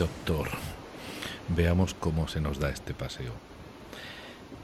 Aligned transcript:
Doctor, 0.00 0.48
veamos 1.48 1.92
cómo 1.92 2.26
se 2.26 2.40
nos 2.40 2.58
da 2.58 2.70
este 2.70 2.94
paseo. 2.94 3.34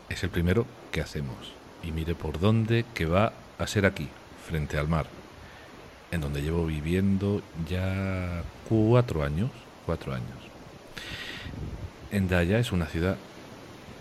Es 0.09 0.25
el 0.25 0.31
primero 0.31 0.65
que 0.91 1.03
hacemos. 1.03 1.53
Y 1.83 1.93
mire 1.93 2.15
por 2.15 2.41
dónde 2.41 2.87
que 2.95 3.05
va 3.05 3.35
a 3.59 3.67
ser 3.67 3.85
aquí, 3.85 4.09
frente 4.49 4.79
al 4.79 4.89
mar, 4.89 5.05
en 6.11 6.23
donde 6.23 6.41
llevo 6.41 6.65
viviendo 6.65 7.43
ya 7.69 8.45
cuatro 8.67 9.25
años. 9.25 9.51
Cuatro 9.85 10.15
años. 10.15 10.39
Endaya 12.11 12.59
es 12.59 12.73
una 12.73 12.87
ciudad 12.87 13.19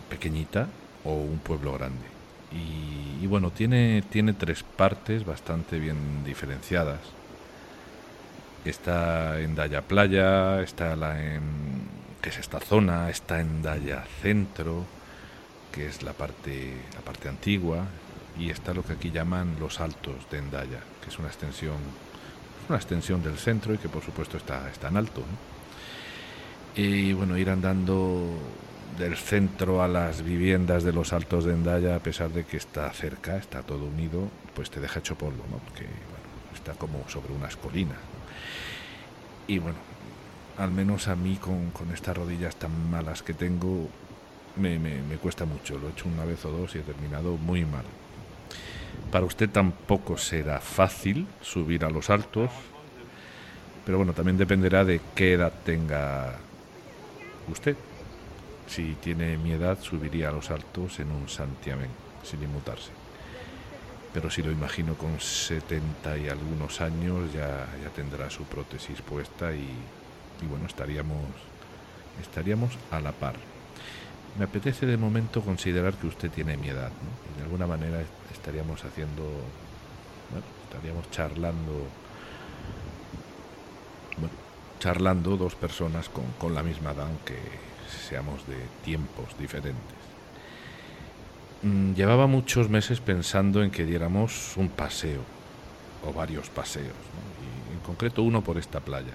pequeñita 0.10 0.70
o 1.04 1.16
un 1.16 1.40
pueblo 1.40 1.73
grande. 1.73 2.06
Y, 2.54 3.26
y 3.26 3.28
bueno, 3.28 3.52
tiene, 3.52 4.06
tiene 4.09 4.31
tres 4.31 4.64
partes 4.64 5.26
bastante 5.26 5.80
bien 5.80 6.23
diferenciadas 6.23 7.00
está 8.70 9.40
en 9.40 9.55
Daya 9.55 9.82
Playa, 9.82 10.62
está 10.62 10.96
la 10.96 11.22
en, 11.23 11.42
que 12.22 12.30
es 12.30 12.38
esta 12.38 12.60
zona, 12.60 13.10
está 13.10 13.40
en 13.40 13.62
Daya 13.62 14.04
Centro, 14.22 14.86
que 15.72 15.88
es 15.88 16.04
la 16.04 16.14
parte, 16.14 16.73
la 16.94 17.02
parte 17.02 17.28
antigua, 17.30 17.86
y 18.40 18.50
está 18.50 18.73
lo 18.73 18.84
que 18.84 18.94
aquí 18.94 19.12
llaman 19.12 19.56
los 19.59 19.80
Altos 19.80 20.30
de 20.30 20.40
Endaya, 20.40 20.80
que 21.02 21.09
es 21.09 21.20
una 21.20 21.28
extensión, 21.28 21.78
una 22.70 22.78
extensión 22.78 23.22
del 23.23 23.38
centro 23.38 23.73
y 23.73 23.78
que 23.78 23.90
por 23.90 24.04
supuesto 24.04 24.38
está, 24.38 24.70
está 24.70 24.88
en 24.88 24.98
alto. 24.98 25.23
Y 26.76 27.14
bueno, 27.14 27.38
ir 27.38 27.50
andando 27.50 28.38
del 28.98 29.18
centro 29.18 29.82
a 29.84 29.88
las 29.88 30.22
viviendas 30.22 30.84
de 30.84 30.94
los 30.94 31.14
Altos 31.14 31.45
de 31.45 31.54
Endaya, 31.54 31.95
a 31.95 32.00
pesar 32.00 32.30
de 32.32 32.45
que 32.45 32.58
está 32.58 32.90
cerca, 32.92 33.38
está 33.38 33.61
todo 33.61 33.86
unido, 33.86 34.30
pues 34.54 34.70
te 34.70 34.80
deja 34.80 35.00
hecho 35.00 35.17
polvo, 35.17 35.44
¿no? 35.50 35.58
porque 35.58 35.86
está 36.54 36.73
como 36.73 37.08
sobre 37.09 37.34
unas 37.34 37.56
colinas. 37.56 38.14
Y 39.48 39.60
bueno, 39.60 39.78
al 40.58 40.72
menos 40.72 41.08
a 41.08 41.16
mí 41.16 41.38
con, 41.38 41.72
estas 41.94 42.18
rodillas 42.18 42.56
tan 42.56 42.90
malas 42.90 43.22
que 43.22 43.34
tengo, 43.34 43.90
me, 44.56 44.80
me, 44.80 45.18
cuesta 45.18 45.46
mucho. 45.46 45.78
Lo 45.78 45.88
he 45.88 45.92
hecho 45.92 46.08
una 46.08 46.26
vez 46.26 46.44
o 46.46 46.52
dos 46.52 46.76
y 46.76 46.80
he 46.80 46.82
terminado 46.82 47.38
muy 47.38 47.66
mal. 47.66 47.86
Para 49.12 49.26
usted 49.26 49.50
tampoco 49.50 50.18
será 50.18 50.60
fácil 50.60 51.28
subir 51.42 51.86
a 51.86 51.90
los 51.90 52.10
altos, 52.10 52.50
pero 53.86 53.98
bueno, 53.98 54.14
también 54.14 54.38
dependerá 54.38 54.84
de 54.84 55.00
qué 55.14 55.34
edad 55.34 55.54
tenga 55.64 56.38
usted. 57.52 57.76
Si 58.68 58.96
tiene 58.96 59.38
mi 59.38 59.52
edad, 59.52 59.80
subiría 59.80 60.30
a 60.30 60.32
los 60.32 60.50
altos 60.50 61.00
en 61.00 61.12
un 61.12 61.30
santiamén, 61.30 61.90
sin 62.23 62.42
inmutarse 62.42 63.05
pero 64.16 64.30
si 64.31 64.41
lo 64.41 64.49
imagino 64.49 64.94
con 64.94 65.19
70 65.19 66.17
y 66.17 66.30
algunos 66.30 66.80
años 66.80 67.33
ya, 67.33 67.67
ya 67.83 67.89
tendrá 67.94 68.30
su 68.30 68.45
prótesis 68.45 69.02
puesta 69.02 69.53
y, 69.53 69.67
bueno, 70.49 70.67
estaríamos, 70.67 71.19
estaríamos 72.21 72.71
a 72.91 73.02
la 73.02 73.11
par. 73.11 73.36
Me 74.39 74.45
apetece 74.45 74.86
de 74.86 74.95
momento 74.95 75.41
considerar 75.41 75.95
que 75.95 76.08
usted 76.08 76.31
tiene 76.31 76.55
mi 76.55 76.69
edad, 76.69 76.91
de 77.38 77.43
alguna 77.43 77.67
manera 77.67 78.03
estaríamos 78.33 78.86
haciendo, 78.86 79.23
bueno, 80.31 80.45
estaríamos 80.63 81.11
charlando, 81.11 81.88
charlando 84.80 85.36
dos 85.36 85.55
personas 85.55 86.08
con, 86.08 86.23
con 86.39 86.55
la 86.55 86.63
misma 86.63 86.91
edad, 86.91 87.08
aunque 87.08 87.38
seamos 88.08 88.47
de 88.47 88.55
tiempos 88.86 89.38
diferentes. 89.38 90.05
Mm, 91.66 91.95
llevaba 91.95 92.27
muchos 92.27 92.69
meses 92.69 92.99
pensando 92.99 93.63
en 93.63 93.71
que 93.71 93.85
diéramos 93.85 94.55
un 94.55 94.69
paseo, 94.69 95.21
o 96.05 96.13
varios 96.13 96.47
paseos, 96.52 96.94
y 97.42 97.73
en 97.73 97.80
concreto 97.80 98.21
uno 98.21 98.43
por 98.43 98.59
esta 98.59 98.81
playa. 98.81 99.14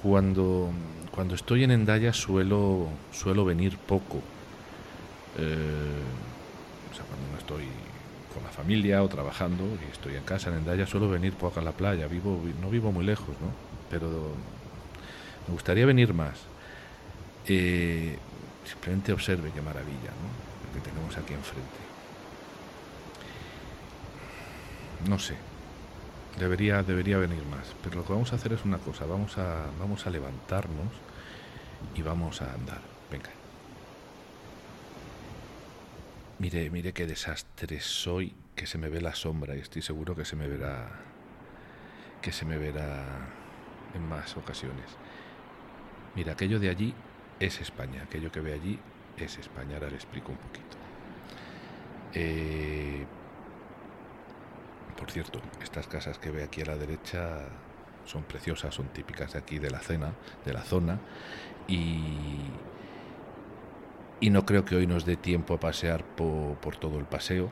Cuando, 0.00 0.70
cuando 1.10 1.34
estoy 1.34 1.64
en 1.64 1.72
Endaya 1.72 2.12
suelo, 2.12 2.86
suelo 3.10 3.44
venir 3.44 3.78
poco. 3.78 4.18
Eh, 5.36 6.02
o 6.92 6.94
sea, 6.94 7.04
cuando 7.04 7.26
no 7.32 7.38
estoy 7.38 7.64
con 8.32 8.44
la 8.44 8.50
familia 8.50 9.02
o 9.02 9.08
trabajando 9.08 9.64
y 9.88 9.90
estoy 9.90 10.14
en 10.14 10.22
casa 10.22 10.50
en 10.50 10.58
Endaya 10.58 10.86
suelo 10.86 11.08
venir 11.08 11.32
poco 11.32 11.58
a 11.58 11.64
la 11.64 11.72
playa. 11.72 12.06
Vivo, 12.06 12.40
no 12.62 12.70
vivo 12.70 12.92
muy 12.92 13.04
lejos, 13.04 13.34
¿no? 13.40 13.50
Pero 13.90 14.08
me 15.48 15.52
gustaría 15.52 15.84
venir 15.84 16.14
más. 16.14 16.38
Eh, 17.48 18.16
simplemente 18.64 19.12
observe 19.12 19.50
qué 19.52 19.62
maravilla. 19.62 20.12
Aquí 21.18 21.34
enfrente. 21.34 21.78
No 25.08 25.18
sé, 25.18 25.36
debería, 26.38 26.82
debería 26.82 27.18
venir 27.18 27.44
más, 27.46 27.74
pero 27.82 27.96
lo 27.96 28.04
que 28.04 28.12
vamos 28.12 28.32
a 28.32 28.36
hacer 28.36 28.52
es 28.52 28.64
una 28.64 28.78
cosa, 28.78 29.04
vamos 29.04 29.36
a, 29.38 29.66
vamos 29.78 30.06
a 30.06 30.10
levantarnos 30.10 30.92
y 31.94 32.02
vamos 32.02 32.40
a 32.42 32.52
andar. 32.52 32.80
Venga. 33.10 33.30
Mire, 36.38 36.70
mire 36.70 36.92
qué 36.92 37.06
desastre 37.06 37.80
soy, 37.80 38.34
que 38.56 38.66
se 38.66 38.78
me 38.78 38.88
ve 38.88 39.00
la 39.00 39.14
sombra 39.14 39.54
y 39.56 39.60
estoy 39.60 39.82
seguro 39.82 40.14
que 40.14 40.24
se 40.24 40.36
me 40.36 40.48
verá 40.48 40.88
que 42.22 42.32
se 42.32 42.46
me 42.46 42.56
verá 42.56 43.04
en 43.94 44.08
más 44.08 44.36
ocasiones. 44.38 44.86
Mira, 46.14 46.32
aquello 46.32 46.58
de 46.58 46.70
allí 46.70 46.94
es 47.38 47.60
España, 47.60 48.04
aquello 48.04 48.32
que 48.32 48.40
ve 48.40 48.54
allí 48.54 48.78
es 49.18 49.36
España. 49.36 49.74
Ahora 49.74 49.90
le 49.90 49.96
explico 49.96 50.32
un 50.32 50.38
poquito. 50.38 50.83
Eh, 52.14 53.04
por 54.96 55.10
cierto, 55.10 55.40
estas 55.62 55.86
casas 55.86 56.18
que 56.18 56.30
ve 56.30 56.44
aquí 56.44 56.62
a 56.62 56.66
la 56.66 56.76
derecha 56.76 57.40
son 58.04 58.22
preciosas, 58.22 58.74
son 58.74 58.88
típicas 58.88 59.32
de 59.32 59.38
aquí 59.38 59.58
de 59.58 59.70
la 59.70 59.80
cena, 59.80 60.12
de 60.44 60.52
la 60.52 60.62
zona, 60.62 61.00
y, 61.66 62.38
no 64.30 64.46
creo 64.46 64.64
que 64.64 64.74
hoy 64.74 64.86
nos 64.86 65.04
dé 65.04 65.16
tiempo 65.16 65.54
a 65.54 65.60
pasear 65.60 66.02
por, 66.02 66.56
por 66.56 66.76
todo 66.76 66.98
el 66.98 67.04
paseo. 67.04 67.50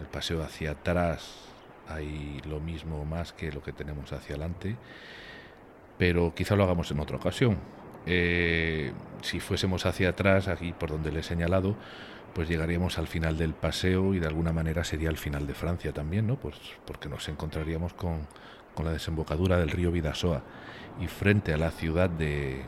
El 0.00 0.06
paseo 0.06 0.42
hacia 0.42 0.72
atrás 0.72 1.48
hay 1.86 2.40
lo 2.48 2.60
mismo 2.60 3.04
más 3.04 3.32
que 3.32 3.52
lo 3.52 3.62
que 3.62 3.72
tenemos 3.72 4.12
hacia 4.12 4.34
adelante, 4.34 4.76
pero 5.98 6.34
quizá 6.34 6.56
lo 6.56 6.64
hagamos 6.64 6.90
en 6.90 7.00
otra 7.00 7.18
ocasión 7.18 7.58
eh, 8.10 8.92
si 9.20 9.38
fuésemos 9.38 9.84
hacia 9.84 10.10
atrás, 10.10 10.48
aquí 10.48 10.72
por 10.72 10.88
donde 10.88 11.12
le 11.12 11.20
he 11.20 11.22
señalado, 11.22 11.76
pues 12.34 12.48
llegaríamos 12.48 12.98
al 12.98 13.06
final 13.06 13.36
del 13.36 13.54
paseo 13.54 14.14
y 14.14 14.20
de 14.20 14.26
alguna 14.26 14.52
manera 14.52 14.84
sería 14.84 15.10
el 15.10 15.16
final 15.16 15.46
de 15.46 15.54
Francia 15.54 15.92
también, 15.92 16.26
¿no? 16.26 16.36
Pues 16.36 16.56
porque 16.86 17.08
nos 17.08 17.28
encontraríamos 17.28 17.94
con, 17.94 18.26
la 18.82 18.92
desembocadura 18.92 19.56
del 19.56 19.70
río 19.70 19.90
Vidasoa 19.90 20.40
y 21.00 21.08
frente 21.08 21.52
a 21.52 21.56
la 21.56 21.72
ciudad 21.72 22.08
de... 22.08 22.62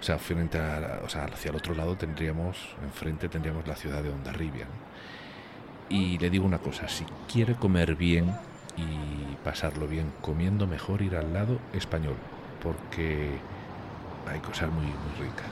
O 0.00 0.02
sea, 0.02 0.18
frente 0.18 0.58
a, 0.58 1.02
o 1.04 1.08
sea, 1.08 1.26
hacia 1.26 1.50
el 1.50 1.56
otro 1.56 1.74
lado 1.74 1.96
tendríamos, 1.96 2.56
enfrente 2.82 3.28
tendríamos 3.28 3.66
la 3.68 3.76
ciudad 3.76 4.02
de 4.02 4.10
Ondarribia. 4.10 4.66
Y 5.88 6.18
le 6.18 6.30
digo 6.30 6.44
una 6.44 6.58
cosa, 6.58 6.88
si 6.88 7.04
quiere 7.32 7.54
comer 7.54 7.94
bien 7.94 8.34
y 8.76 9.36
pasarlo 9.44 9.86
bien 9.86 10.12
comiendo, 10.20 10.66
mejor 10.66 11.00
ir 11.00 11.14
al 11.14 11.32
lado 11.32 11.60
español, 11.72 12.16
porque 12.60 13.38
hay 14.26 14.40
cosas 14.40 14.70
muy, 14.70 14.84
muy 14.84 15.28
ricas. 15.28 15.46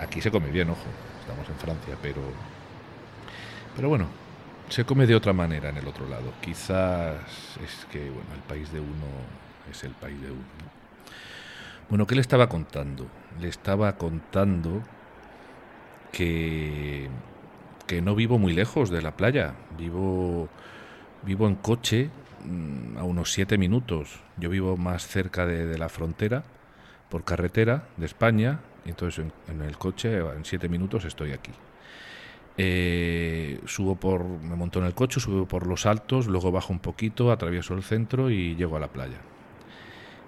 Aquí 0.00 0.20
se 0.20 0.30
come 0.30 0.50
bien, 0.50 0.68
ojo, 0.70 0.86
estamos 1.30 1.48
en 1.48 1.56
Francia, 1.56 1.96
pero, 2.02 2.20
pero 3.76 3.88
bueno, 3.88 4.06
se 4.68 4.84
come 4.84 5.06
de 5.06 5.14
otra 5.14 5.32
manera 5.32 5.68
en 5.68 5.76
el 5.76 5.86
otro 5.86 6.08
lado. 6.08 6.32
Quizás 6.40 7.18
es 7.62 7.86
que, 7.90 8.10
bueno, 8.10 8.34
el 8.34 8.42
país 8.48 8.72
de 8.72 8.80
uno 8.80 9.06
es 9.70 9.84
el 9.84 9.92
país 9.92 10.20
de 10.20 10.30
uno. 10.30 10.40
Bueno, 11.88 12.06
¿qué 12.06 12.16
le 12.16 12.20
estaba 12.20 12.48
contando? 12.48 13.06
Le 13.40 13.48
estaba 13.48 13.96
contando 13.96 14.82
que, 16.10 17.08
que 17.86 18.02
no 18.02 18.14
vivo 18.16 18.38
muy 18.38 18.52
lejos 18.52 18.90
de 18.90 19.02
la 19.02 19.16
playa. 19.16 19.54
Vivo, 19.78 20.48
vivo 21.22 21.46
en 21.46 21.54
coche 21.54 22.10
mm, 22.44 22.98
a 22.98 23.04
unos 23.04 23.32
siete 23.32 23.56
minutos. 23.56 24.20
Yo 24.36 24.50
vivo 24.50 24.76
más 24.76 25.06
cerca 25.06 25.46
de 25.46 25.78
la 25.78 25.88
frontera 25.88 26.42
por 27.08 27.24
carretera 27.24 27.84
de 27.96 28.06
España, 28.06 28.60
entonces 28.84 29.26
en, 29.48 29.62
el 29.62 29.76
coche, 29.76 30.18
en 30.18 30.44
siete 30.44 30.68
minutos 30.68 31.04
estoy 31.04 31.32
aquí. 31.32 31.52
Eh, 32.56 33.60
subo 33.66 33.96
por, 33.96 34.24
me 34.24 34.56
monto 34.56 34.80
en 34.80 34.86
el 34.86 34.94
coche, 34.94 35.20
subo 35.20 35.46
por 35.46 35.66
los 35.66 35.86
altos, 35.86 36.26
luego 36.26 36.50
bajo 36.50 36.72
un 36.72 36.78
poquito, 36.78 37.32
atravieso 37.32 37.74
el 37.74 37.82
centro 37.82 38.30
y 38.30 38.54
llego 38.56 38.76
a 38.76 38.80
la 38.80 38.88
playa. 38.88 39.18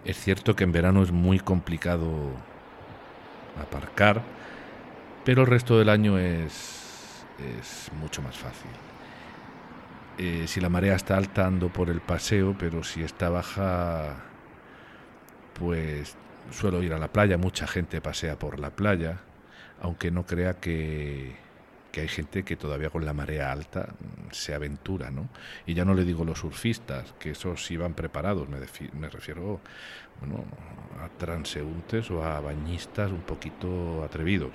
Es 0.04 0.16
cierto 0.19 0.56
que 0.56 0.64
en 0.64 0.72
verano 0.72 1.02
es 1.02 1.12
muy 1.12 1.38
complicado 1.38 2.10
aparcar, 3.60 4.22
pero 5.25 5.43
el 5.43 5.46
resto 5.46 5.78
del 5.78 5.88
año 5.88 6.19
es, 6.19 7.25
es 7.58 7.90
mucho 8.00 8.22
más 8.22 8.37
fácil. 8.37 8.70
Eh, 10.19 10.44
si 10.46 10.60
la 10.60 10.69
marea 10.69 10.94
está 10.94 11.16
alta 11.16 11.46
ando 11.46 11.69
por 11.69 11.88
el 11.88 12.00
paseo, 12.00 12.54
pero 12.58 12.84
si 12.84 13.02
está 13.02 13.31
baja, 13.31 14.16
pues 15.58 16.16
suelo 16.50 16.83
ir 16.83 16.93
a 16.93 16.99
la 16.99 17.09
playa, 17.09 17.39
mucha 17.39 17.67
gente 17.67 18.00
pasea 18.00 18.39
por 18.39 18.59
la 18.59 18.71
playa, 18.71 19.21
aunque 19.81 20.11
no 20.11 20.27
crea 20.27 20.55
que, 20.55 21.37
hay 21.94 22.09
gente 22.09 22.43
que 22.43 22.56
todavía 22.56 22.89
con 22.89 23.05
la 23.05 23.12
marea 23.12 23.53
alta 23.53 23.89
mm, 23.89 24.33
se 24.33 24.55
aventura, 24.55 25.11
¿no? 25.11 25.29
Y 25.67 25.75
ya 25.75 25.85
no 25.85 25.94
le 25.94 26.05
digo 26.05 26.25
los 26.25 26.39
surfistas, 26.39 27.15
que 27.19 27.31
esos 27.31 27.71
iban 27.71 27.94
preparados, 27.94 28.49
me, 28.49 28.59
me 28.99 29.09
refiero 29.11 29.61
bueno, 30.21 30.44
a 31.03 31.09
transeúntes 31.19 32.11
o 32.11 32.25
a 32.25 32.41
bañistas 32.41 33.11
un 33.11 33.23
poquito 33.23 34.03
atrevidos. 34.05 34.53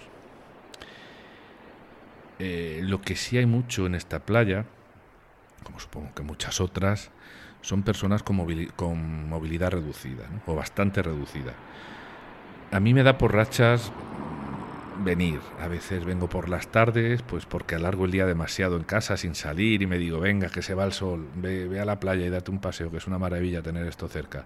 Eh, 2.40 2.82
lo 2.84 3.02
que 3.02 3.16
sí 3.16 3.38
hay 3.38 3.46
mucho 3.46 3.86
en 3.86 3.96
esta 3.96 4.20
playa, 4.20 4.66
como 5.64 5.80
supongo 5.80 6.14
que 6.14 6.24
muchas 6.24 6.62
otras, 6.62 7.10
son 7.68 7.84
personas 7.84 8.24
con, 8.24 9.28
movilidad 9.28 9.72
reducida, 9.72 10.24
o 10.46 10.56
bastante 10.56 11.02
reducida. 11.04 11.52
A 12.72 12.80
mí 12.80 12.94
me 12.94 13.04
da 13.04 13.18
por 13.18 13.34
rachas 13.34 13.92
venir. 15.04 15.42
A 15.60 15.68
veces 15.68 16.06
vengo 16.06 16.30
por 16.30 16.48
las 16.48 16.70
tardes, 16.70 17.24
pues 17.24 17.46
porque 17.46 17.76
alargo 17.76 18.06
el 18.06 18.12
día 18.12 18.26
demasiado 18.26 18.78
en 18.78 18.84
casa 18.84 19.18
sin 19.18 19.36
salir 19.36 19.82
y 19.82 19.86
me 19.86 19.98
digo, 19.98 20.22
venga, 20.22 20.48
que 20.48 20.62
se 20.62 20.76
va 20.76 20.86
el 20.86 20.94
sol, 20.94 21.28
ve, 21.36 21.78
a 21.78 21.84
la 21.84 22.00
playa 22.00 22.26
y 22.26 22.30
date 22.30 22.52
un 22.52 22.60
paseo, 22.60 22.90
que 22.90 22.98
es 22.98 23.08
una 23.08 23.20
maravilla 23.20 23.62
tener 23.62 23.86
esto 23.86 24.08
cerca. 24.08 24.46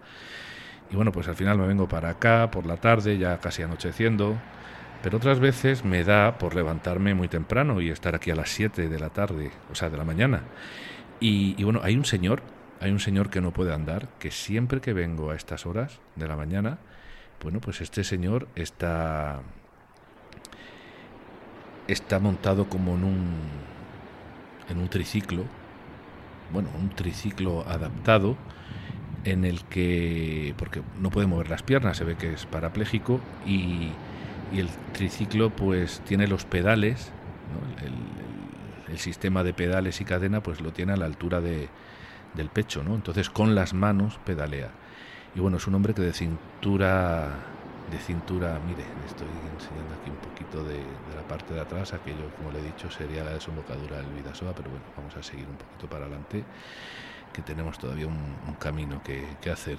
Y 0.89 0.95
bueno, 0.95 1.11
pues 1.11 1.27
al 1.27 1.35
final 1.35 1.59
me 1.59 1.67
vengo 1.67 1.87
para 1.87 2.09
acá 2.09 2.49
por 2.49 2.65
la 2.65 2.77
tarde, 2.77 3.19
ya 3.19 3.37
casi 3.37 3.61
anocheciendo, 3.61 4.35
pero 5.03 5.17
otras 5.17 5.39
veces 5.39 5.85
me 5.85 6.03
da 6.03 6.39
por 6.39 6.55
levantarme 6.55 7.13
muy 7.13 7.27
temprano 7.27 7.81
y 7.81 7.91
estar 7.91 8.15
aquí 8.15 8.31
a 8.31 8.35
las 8.35 8.49
7 8.49 8.89
de 8.89 8.99
la 8.99 9.11
tarde, 9.11 9.51
o 9.71 9.75
sea, 9.75 9.91
de 9.91 9.97
la 9.97 10.05
mañana. 10.05 10.41
Y, 11.19 11.53
y 11.55 11.63
bueno, 11.63 11.81
hay 11.83 11.95
un 11.95 12.05
señor, 12.05 12.41
hay 12.81 12.91
un 12.91 12.99
señor 12.99 13.29
que 13.29 13.41
no 13.41 13.51
puede 13.51 13.73
andar, 13.73 14.09
que 14.19 14.31
siempre 14.31 14.81
que 14.81 14.91
vengo 14.91 15.29
a 15.29 15.35
estas 15.35 15.67
horas 15.67 15.99
de 16.15 16.27
la 16.27 16.35
mañana, 16.35 16.79
bueno, 17.41 17.61
pues 17.61 17.79
este 17.79 18.03
señor 18.03 18.47
está 18.55 19.41
está 21.87 22.19
montado 22.19 22.69
como 22.69 22.95
en 22.95 23.03
un, 23.03 23.27
en 24.69 24.79
un 24.79 24.89
triciclo, 24.89 25.43
bueno, 26.51 26.69
un 26.79 26.89
triciclo 26.89 27.67
adaptado 27.67 28.35
en 29.25 29.45
el 29.45 29.63
que, 29.65 30.55
porque 30.57 30.81
no 30.99 31.11
puede 31.11 31.27
mover 31.27 31.49
las 31.49 31.61
piernas, 31.61 31.97
se 31.97 32.03
ve 32.03 32.15
que 32.15 32.33
es 32.33 32.45
parapléjico 32.47 33.19
y, 33.45 33.91
y 34.51 34.59
el 34.59 34.69
triciclo 34.93 35.51
pues 35.51 36.01
tiene 36.05 36.27
los 36.27 36.45
pedales, 36.45 37.11
el, 37.83 38.91
el, 38.91 38.99
sistema 38.99 39.43
de 39.43 39.53
pedales 39.53 40.01
y 40.01 40.05
cadena 40.05 40.41
pues 40.41 40.61
lo 40.61 40.71
tiene 40.71 40.93
a 40.93 40.97
la 40.97 41.05
altura 41.05 41.41
de, 41.41 41.69
del 42.33 42.49
pecho, 42.49 42.83
¿no? 42.83 42.95
entonces 42.95 43.29
con 43.29 43.55
las 43.55 43.73
manos 43.73 44.19
pedalea. 44.25 44.69
Y 45.35 45.39
bueno, 45.39 45.57
es 45.57 45.67
un 45.67 45.75
hombre 45.75 45.93
que 45.93 46.01
de 46.01 46.13
cintura 46.13 47.29
de 47.91 47.99
cintura, 47.99 48.59
mire, 48.65 48.83
estoy 49.05 49.27
enseñando 49.53 49.93
aquí 49.99 50.09
un 50.09 50.17
poquito 50.17 50.63
de, 50.63 50.77
la 51.13 51.27
parte 51.27 51.53
de 51.53 51.59
atrás, 51.59 51.93
aquello, 51.93 52.29
como 52.37 52.51
le 52.51 52.59
he 52.59 52.63
dicho, 52.63 52.89
sería 52.89 53.23
la 53.23 53.31
desembocadura 53.31 53.97
del 53.97 54.07
Vidasoa, 54.13 54.53
pero 54.53 54.69
bueno, 54.69 54.85
vamos 54.95 55.15
a 55.17 55.21
seguir 55.21 55.45
un 55.47 55.57
poquito 55.57 55.87
para 55.89 56.05
adelante, 56.05 56.43
que 57.33 57.41
tenemos 57.41 57.77
todavía 57.77 58.07
un, 58.07 58.55
camino 58.59 59.01
que, 59.03 59.51
hacer. 59.51 59.77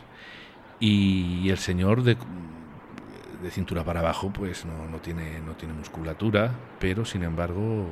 Y 0.78 1.48
el 1.48 1.58
señor 1.58 2.02
de, 2.02 2.16
de 3.43 3.50
cintura 3.50 3.82
para 3.84 4.00
abajo, 4.00 4.31
pues 4.32 4.66
no, 4.66 4.88
no, 4.88 4.98
tiene, 4.98 5.40
no 5.40 5.55
tiene 5.55 5.72
musculatura, 5.72 6.52
pero 6.78 7.05
sin 7.05 7.22
embargo 7.22 7.88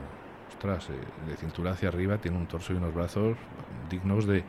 eh, 0.62 1.29
de 1.31 1.37
cintura 1.37 1.73
hacia 1.73 1.88
arriba 1.88 2.19
tiene 2.19 2.37
un 2.37 2.47
torso 2.47 2.73
y 2.73 2.76
unos 2.76 2.94
brazos 2.94 3.37
dignos 3.88 4.26
de, 4.26 4.44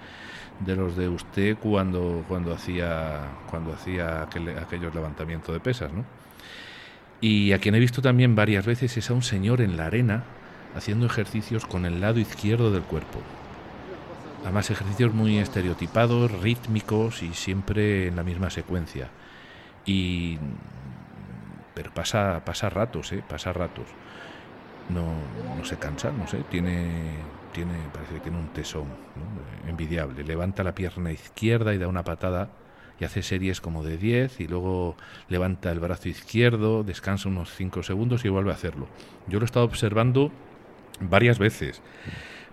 de 0.60 0.76
los 0.76 0.96
de 0.96 1.08
usted 1.08 1.58
cuando, 1.58 2.26
cuando 2.28 2.54
hacía, 2.54 3.20
cuando 3.50 3.74
hacía 3.74 4.24
aquellos 4.24 4.94
levantamientos 4.94 5.54
de 5.54 5.60
pesas, 5.60 5.92
¿no? 5.94 6.06
Y 7.22 7.54
a 7.54 7.60
quien 7.60 7.76
he 7.76 7.80
visto 7.80 8.02
también 8.02 8.36
varias 8.36 8.66
veces 8.66 8.98
es 8.98 9.10
a 9.10 9.14
un 9.14 9.22
señor 9.22 9.62
en 9.62 9.78
la 9.78 9.86
arena 9.86 10.24
haciendo 10.76 11.06
ejercicios 11.06 11.66
con 11.66 11.86
el 11.86 12.02
lado 12.02 12.20
izquierdo 12.20 12.72
del 12.72 12.82
cuerpo. 12.82 13.20
Además 14.44 14.72
ejercicios 14.72 15.14
muy 15.14 15.38
estereotipados, 15.38 16.32
rítmicos 16.42 17.22
y 17.22 17.34
siempre 17.34 18.08
en 18.08 18.16
la 18.16 18.24
misma 18.24 18.50
secuencia. 18.50 19.10
Y 19.86 20.40
pero 21.76 21.94
pasa 21.94 22.42
pasa 22.44 22.70
ratos, 22.70 23.12
¿eh? 23.14 23.24
Pasa 23.28 23.54
ratos 23.54 23.86
no, 24.90 25.14
no 25.58 25.66
se 25.66 25.78
cansa, 25.78 26.12
no 26.12 26.28
sé, 26.28 26.44
tiene, 26.50 27.16
tiene, 27.54 27.74
parece 27.94 28.16
que 28.16 28.20
tiene 28.22 28.38
un 28.38 28.48
tesón 28.50 28.86
envidiable. 29.68 30.24
Levanta 30.24 30.64
la 30.64 30.74
pierna 30.74 31.12
izquierda 31.12 31.74
y 31.74 31.78
da 31.78 31.88
una 31.88 32.04
patada 32.04 32.50
y 33.02 33.04
hace 33.06 33.24
series 33.24 33.62
como 33.62 33.84
de 33.84 33.98
10 33.98 34.42
y 34.42 34.48
luego 34.48 34.96
levanta 35.28 35.72
el 35.72 35.80
brazo 35.80 36.08
izquierdo, 36.08 36.84
descansa 36.84 37.30
unos 37.30 37.52
5 37.56 37.82
segundos 37.82 38.24
y 38.26 38.30
vuelve 38.30 38.52
a 38.52 38.54
hacerlo. 38.54 38.88
Yo 39.28 39.40
lo 39.40 39.46
he 39.46 39.48
estado 39.48 39.66
observando 39.66 40.32
varias 41.00 41.40
veces, 41.40 41.82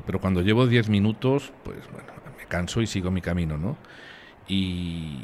pero 0.06 0.20
cuando 0.20 0.40
llevo 0.40 0.66
10 0.66 0.88
minutos, 0.88 1.52
pues 1.64 1.78
bueno, 1.92 2.08
me 2.38 2.46
canso 2.46 2.80
y 2.80 2.86
sigo 2.86 3.10
mi 3.10 3.20
camino, 3.20 3.58
¿no? 3.58 3.76
Y, 4.48 5.19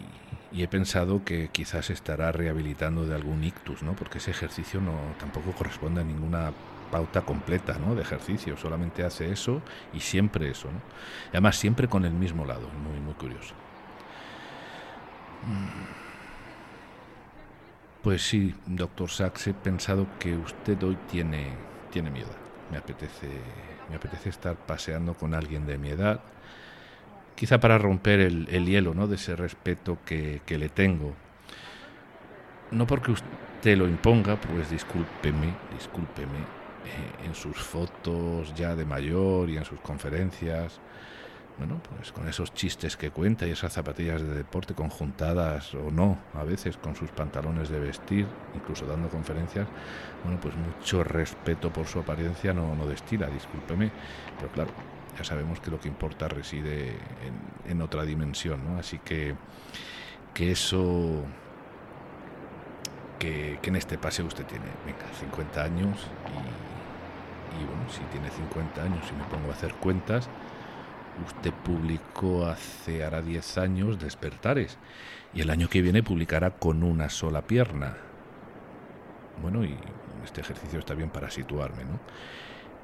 y, 0.52 0.62
he 0.62 0.68
pensado 0.68 1.24
que 1.24 1.48
quizás 1.50 1.88
estará 1.88 2.30
rehabilitando 2.30 3.06
de 3.06 3.14
algún 3.14 3.42
ictus, 3.44 3.82
¿no? 3.82 3.96
Porque 3.96 4.18
ese 4.18 4.32
ejercicio 4.32 4.82
no 4.82 4.92
tampoco 5.18 5.52
corresponde 5.52 6.02
a 6.02 6.04
ninguna 6.04 6.52
pauta 6.94 7.22
completa 7.22 7.76
¿no? 7.76 7.96
de 7.96 8.02
ejercicio, 8.02 8.56
solamente 8.56 9.02
hace 9.02 9.32
eso 9.32 9.60
y 9.92 9.98
siempre 9.98 10.48
eso. 10.48 10.68
¿no? 10.68 10.80
además 11.30 11.56
siempre 11.56 11.88
con 11.88 12.04
el 12.04 12.12
mismo 12.12 12.46
lado, 12.46 12.68
muy, 12.68 13.00
muy 13.00 13.14
curioso. 13.14 13.52
Mm. 15.42 15.66
Pues 18.00 18.22
sí, 18.22 18.54
doctor 18.64 19.10
Sachs, 19.10 19.48
he 19.48 19.54
pensado 19.54 20.06
que 20.20 20.36
usted 20.36 20.80
hoy 20.84 20.96
tiene, 21.10 21.48
tiene 21.90 22.12
mi 22.12 22.20
edad. 22.20 22.36
Me 22.70 22.78
apetece, 22.78 23.28
me 23.90 23.96
apetece 23.96 24.28
estar 24.28 24.54
paseando 24.54 25.14
con 25.14 25.34
alguien 25.34 25.66
de 25.66 25.78
mi 25.78 25.88
edad, 25.88 26.20
quizá 27.34 27.58
para 27.58 27.76
romper 27.76 28.20
el, 28.20 28.46
el 28.52 28.66
hielo 28.66 28.94
¿no? 28.94 29.08
de 29.08 29.16
ese 29.16 29.34
respeto 29.34 29.98
que, 30.06 30.42
que 30.46 30.58
le 30.58 30.68
tengo. 30.68 31.12
No 32.70 32.86
porque 32.86 33.10
usted 33.10 33.76
lo 33.76 33.88
imponga, 33.88 34.36
pues 34.36 34.70
discúlpeme, 34.70 35.52
discúlpeme, 35.72 36.63
eh, 36.84 37.26
en 37.26 37.34
sus 37.34 37.56
fotos 37.56 38.54
ya 38.54 38.76
de 38.76 38.84
mayor 38.84 39.48
y 39.48 39.56
en 39.56 39.64
sus 39.64 39.80
conferencias, 39.80 40.80
bueno, 41.56 41.80
pues 41.88 42.10
con 42.10 42.28
esos 42.28 42.52
chistes 42.52 42.96
que 42.96 43.10
cuenta 43.10 43.46
y 43.46 43.52
esas 43.52 43.72
zapatillas 43.72 44.20
de 44.20 44.34
deporte 44.34 44.74
conjuntadas 44.74 45.72
o 45.74 45.90
no, 45.90 46.18
a 46.34 46.42
veces 46.42 46.76
con 46.76 46.96
sus 46.96 47.10
pantalones 47.10 47.68
de 47.68 47.78
vestir, 47.78 48.26
incluso 48.54 48.86
dando 48.86 49.08
conferencias, 49.08 49.68
bueno, 50.24 50.38
pues 50.40 50.54
mucho 50.56 51.04
respeto 51.04 51.72
por 51.72 51.86
su 51.86 52.00
apariencia 52.00 52.52
no, 52.52 52.74
no 52.74 52.86
destila, 52.86 53.28
discúlpeme, 53.28 53.90
pero 54.36 54.50
claro, 54.50 54.70
ya 55.16 55.22
sabemos 55.22 55.60
que 55.60 55.70
lo 55.70 55.78
que 55.78 55.88
importa 55.88 56.26
reside 56.26 56.96
en, 57.68 57.80
otra 57.80 58.02
dimensión, 58.02 58.64
¿no? 58.64 58.78
Así 58.78 58.98
que, 58.98 59.36
que 60.32 60.50
eso 60.50 61.22
que, 63.20 63.60
que, 63.62 63.70
en 63.70 63.76
este 63.76 63.96
paseo 63.96 64.26
usted 64.26 64.44
tiene, 64.44 64.66
venga, 64.84 65.06
50 65.20 65.62
años 65.62 65.98
y 66.26 66.73
y 67.60 67.64
bueno, 67.64 67.88
si 67.88 68.00
tiene 68.12 68.30
50 68.30 68.82
años 68.82 69.04
y 69.10 69.16
me 69.16 69.24
pongo 69.24 69.50
a 69.50 69.54
hacer 69.54 69.74
cuentas, 69.74 70.28
usted 71.26 71.52
publicó 71.52 72.46
hace 72.46 73.04
ahora 73.04 73.22
10 73.22 73.58
años 73.58 73.98
Despertares 73.98 74.78
y 75.32 75.40
el 75.40 75.50
año 75.50 75.68
que 75.68 75.82
viene 75.82 76.02
publicará 76.02 76.50
con 76.50 76.82
una 76.82 77.08
sola 77.10 77.42
pierna. 77.42 77.96
Bueno, 79.42 79.64
y 79.64 79.76
este 80.24 80.40
ejercicio 80.40 80.78
está 80.78 80.94
bien 80.94 81.10
para 81.10 81.30
situarme, 81.30 81.84
¿no? 81.84 82.00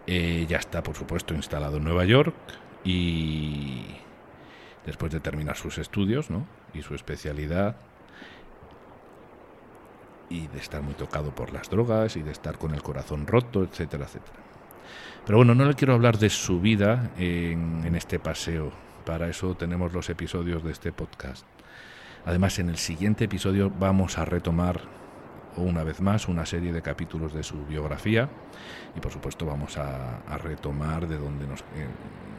Eh, 0.07 0.47
ya 0.49 0.59
está, 0.59 0.83
por 0.83 0.97
supuesto, 0.97 1.35
instalado 1.35 1.77
en 1.77 1.85
Nueva 1.85 2.05
York 2.05 2.35
y 2.85 3.85
después 4.87 5.13
de 5.13 5.21
terminar 5.21 5.57
sus 5.57 5.79
estudios, 5.79 6.31
¿no? 6.31 6.47
Y 6.75 6.83
su 6.83 6.95
especialidad 6.95 7.77
y 10.29 10.47
de 10.47 10.59
estar 10.59 10.81
muy 10.81 10.95
tocado 10.95 11.35
por 11.35 11.53
las 11.53 11.69
drogas 11.69 12.17
y 12.17 12.23
de 12.23 12.31
estar 12.31 12.57
con 12.57 12.73
el 12.75 12.83
corazón 12.83 13.27
roto, 13.27 13.63
etcétera, 13.63 14.05
etcétera. 14.05 14.50
Pero 15.27 15.39
bueno, 15.39 15.55
no 15.55 15.65
le 15.65 15.75
quiero 15.75 15.95
hablar 15.95 16.19
de 16.19 16.31
su 16.31 16.61
vida 16.61 17.11
en, 17.17 17.95
este 17.95 18.19
paseo. 18.19 18.73
Para 19.05 19.29
eso 19.29 19.55
tenemos 19.55 19.93
los 19.93 20.11
episodios 20.11 20.65
de 20.65 20.73
este 20.73 20.93
podcast. 20.93 21.47
Además, 22.27 22.59
en 22.59 22.69
el 22.69 22.77
siguiente 22.77 23.25
episodio 23.25 23.71
vamos 23.71 24.19
a 24.19 24.25
retomar 24.25 24.81
una 25.57 25.83
vez 25.85 26.01
más 26.01 26.29
una 26.29 26.47
serie 26.47 26.73
de 26.73 26.83
capítulos 26.83 27.33
de 27.33 27.43
su 27.43 27.65
biografía 27.67 28.29
y 28.97 29.01
por 29.01 29.13
supuesto 29.13 29.47
vamos 29.47 29.77
a, 29.79 30.21
retomar 30.39 31.09
de 31.09 31.19
donde 31.19 31.47
nos 31.47 31.61
eh, 31.61 31.87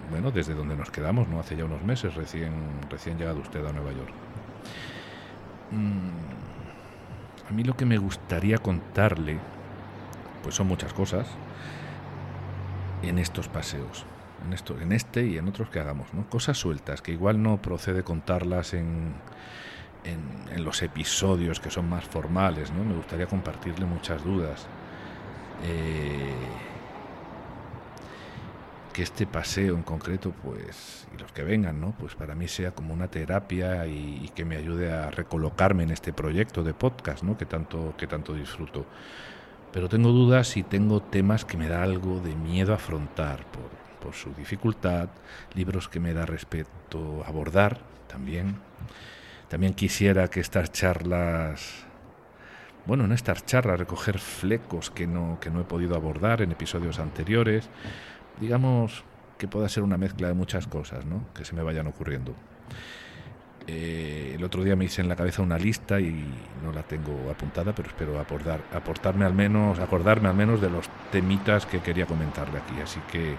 bueno 0.09 0.31
desde 0.31 0.53
donde 0.53 0.75
nos 0.75 0.91
quedamos 0.91 1.27
no 1.27 1.39
hace 1.39 1.57
ya 1.57 1.65
unos 1.65 1.83
meses 1.83 2.15
recién 2.15 2.53
recién 2.89 3.17
llegado 3.17 3.39
usted 3.41 3.65
a 3.65 3.73
Nueva 3.73 3.91
York 3.91 4.13
mm, 5.71 7.49
a 7.49 7.51
mí 7.53 7.63
lo 7.63 7.75
que 7.75 7.85
me 7.85 7.97
gustaría 7.97 8.57
contarle 8.59 9.39
pues 10.41 10.55
son 10.55 10.67
muchas 10.67 10.93
cosas 10.93 11.27
en 13.01 13.17
estos 13.17 13.47
paseos, 13.47 14.05
en, 14.45 14.53
esto, 14.53 14.79
en 14.79 14.91
este 14.91 15.25
y 15.25 15.37
en 15.37 15.47
otros 15.47 15.69
que 15.69 15.79
hagamos, 15.79 16.13
¿no? 16.13 16.29
Cosas 16.29 16.57
sueltas 16.57 17.01
que 17.01 17.11
igual 17.11 17.41
no 17.41 17.61
procede 17.61 18.03
contarlas 18.03 18.73
en, 18.73 19.13
en, 20.03 20.63
los 20.63 20.81
episodios 20.81 21.59
que 21.59 21.69
son 21.69 21.89
más 21.89 22.05
formales, 22.05 22.71
¿no? 22.71 22.83
Me 22.83 22.93
gustaría 22.93 23.27
compartirle 23.27 23.85
muchas 23.85 24.23
dudas. 24.23 24.67
Eh, 25.63 26.33
que 28.91 29.03
este 29.03 29.25
paseo 29.25 29.75
en 29.75 29.83
concreto, 29.83 30.31
pues, 30.43 31.07
y 31.15 31.19
los 31.19 31.31
que 31.31 31.43
vengan, 31.43 31.79
¿no? 31.79 31.93
Pues 31.97 32.15
para 32.15 32.35
mí 32.35 32.47
sea 32.47 32.71
como 32.71 32.93
una 32.93 33.07
terapia 33.07 33.87
y, 33.87 34.29
que 34.35 34.45
me 34.45 34.57
ayude 34.57 34.91
a 34.91 35.09
recolocarme 35.11 35.83
en 35.83 35.91
este 35.91 36.13
proyecto 36.13 36.63
de 36.63 36.73
podcast, 36.73 37.23
¿no? 37.23 37.37
Que 37.37 37.45
tanto, 37.45 37.95
que 37.97 38.07
tanto 38.07 38.33
disfruto. 38.33 38.85
Pero 39.71 39.89
tengo 39.89 40.09
dudas 40.09 40.57
y 40.57 40.63
tengo 40.63 41.01
temas 41.01 41.45
que 41.45 41.57
me 41.57 41.69
da 41.69 41.83
algo 41.83 42.19
de 42.19 42.35
miedo 42.35 42.73
afrontar 42.73 43.45
por, 43.51 43.69
por 44.01 44.13
su 44.13 44.33
dificultad, 44.33 45.09
libros 45.53 45.87
que 45.87 45.99
me 45.99 46.13
da 46.13 46.25
respeto 46.25 47.23
abordar 47.25 47.79
también. 48.07 48.57
También 49.47 49.73
quisiera 49.73 50.27
que 50.29 50.39
estas 50.39 50.71
charlas 50.71 51.85
bueno, 52.85 53.05
en 53.05 53.11
estas 53.11 53.45
charlas 53.45 53.79
recoger 53.79 54.17
flecos 54.17 54.89
que 54.89 55.05
no, 55.05 55.37
que 55.39 55.49
no 55.49 55.61
he 55.61 55.63
podido 55.63 55.95
abordar 55.95 56.41
en 56.41 56.51
episodios 56.51 56.99
anteriores, 56.99 57.69
digamos 58.39 59.03
que 59.37 59.47
pueda 59.47 59.69
ser 59.69 59.83
una 59.83 59.97
mezcla 59.97 60.27
de 60.27 60.33
muchas 60.33 60.67
cosas, 60.67 61.05
¿no? 61.05 61.25
que 61.35 61.45
se 61.45 61.53
me 61.53 61.61
vayan 61.61 61.87
ocurriendo. 61.87 62.33
Eh, 63.67 64.33
el 64.35 64.43
otro 64.43 64.63
día 64.63 64.75
me 64.75 64.85
hice 64.85 65.01
en 65.01 65.07
la 65.07 65.15
cabeza 65.15 65.41
una 65.41 65.57
lista 65.57 65.99
y 65.99 66.25
no 66.63 66.71
la 66.71 66.83
tengo 66.83 67.29
apuntada, 67.29 67.73
pero 67.73 67.89
espero 67.89 68.19
aportar, 68.19 68.61
aportarme 68.73 69.25
al 69.25 69.33
menos, 69.33 69.79
acordarme 69.79 70.29
al 70.29 70.35
menos 70.35 70.61
de 70.61 70.69
los 70.69 70.89
temitas 71.11 71.65
que 71.65 71.79
quería 71.79 72.05
comentarle 72.05 72.57
aquí. 72.57 72.79
Así 72.81 72.99
que 73.11 73.35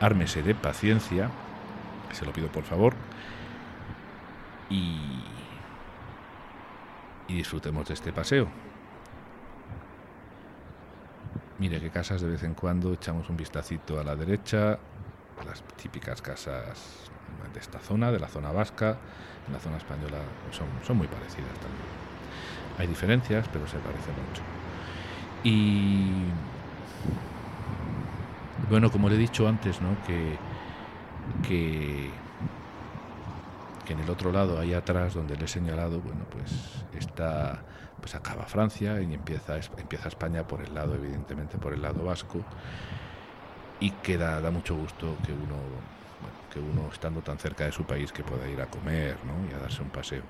ármese 0.00 0.42
de 0.42 0.54
paciencia, 0.54 1.30
se 2.12 2.26
lo 2.26 2.32
pido 2.32 2.48
por 2.48 2.64
favor, 2.64 2.94
y, 4.68 5.22
y 7.28 7.34
disfrutemos 7.34 7.88
de 7.88 7.94
este 7.94 8.12
paseo. 8.12 8.48
Mire 11.58 11.80
qué 11.80 11.90
casas 11.90 12.20
de 12.20 12.28
vez 12.28 12.42
en 12.42 12.54
cuando 12.54 12.92
echamos 12.92 13.30
un 13.30 13.36
vistacito 13.36 13.98
a 14.00 14.04
la 14.04 14.16
derecha, 14.16 14.78
las 15.46 15.62
típicas 15.76 16.20
casas 16.20 17.10
de 17.52 17.60
esta 17.60 17.78
zona, 17.78 18.10
de 18.10 18.18
la 18.18 18.28
zona 18.28 18.50
vasca, 18.50 18.98
en 19.46 19.52
la 19.52 19.58
zona 19.58 19.76
española 19.76 20.18
son, 20.50 20.96
muy 20.96 21.06
parecidas 21.06 21.54
también. 21.54 21.86
Hay 22.78 22.86
diferencias, 22.86 23.46
pero 23.52 23.66
se 23.66 23.78
parecen 23.78 24.14
mucho. 24.28 24.42
Y 25.44 26.10
bueno, 28.70 28.90
como 28.90 29.08
le 29.08 29.16
he 29.16 29.18
dicho 29.18 29.46
antes, 29.48 29.80
¿no? 29.80 29.96
que, 30.06 30.38
que, 31.46 32.10
que 33.84 33.92
en 33.92 34.00
el 34.00 34.10
otro 34.10 34.32
lado, 34.32 34.58
ahí 34.58 34.72
atrás, 34.72 35.14
donde 35.14 35.36
le 35.36 35.44
he 35.44 35.48
señalado, 35.48 36.00
bueno, 36.00 36.24
pues 36.30 36.84
está 36.98 37.62
pues 38.02 38.16
acaba 38.16 38.42
Francia 38.44 39.00
y 39.00 39.14
empieza, 39.14 39.56
empieza 39.78 40.08
España 40.08 40.46
por 40.46 40.60
el 40.60 40.74
lado, 40.74 40.96
evidentemente, 40.96 41.56
por 41.56 41.72
el 41.72 41.80
lado 41.80 42.04
vasco. 42.04 42.40
Y 43.78 43.90
que 43.90 44.18
da, 44.18 44.50
mucho 44.50 44.74
gusto 44.74 45.16
que 45.24 45.32
uno, 45.32 45.56
que 46.52 46.60
uno, 46.60 46.88
estando 46.92 47.20
tan 47.20 47.38
cerca 47.38 47.64
de 47.64 47.72
su 47.72 47.84
país, 47.84 48.12
que 48.12 48.22
pueda 48.22 48.48
ir 48.48 48.60
a 48.60 48.66
comer 48.66 49.16
¿no? 49.24 49.50
y 49.50 49.54
a 49.54 49.58
darse 49.58 49.82
un 49.82 49.90
paseo. 49.90 50.22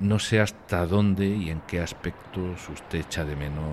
No 0.00 0.18
sé 0.18 0.40
hasta 0.40 0.86
dónde 0.86 1.26
y 1.26 1.50
en 1.50 1.60
qué 1.62 1.80
aspectos 1.80 2.68
usted 2.68 3.00
echa 3.00 3.24
de 3.24 3.36
menos 3.36 3.64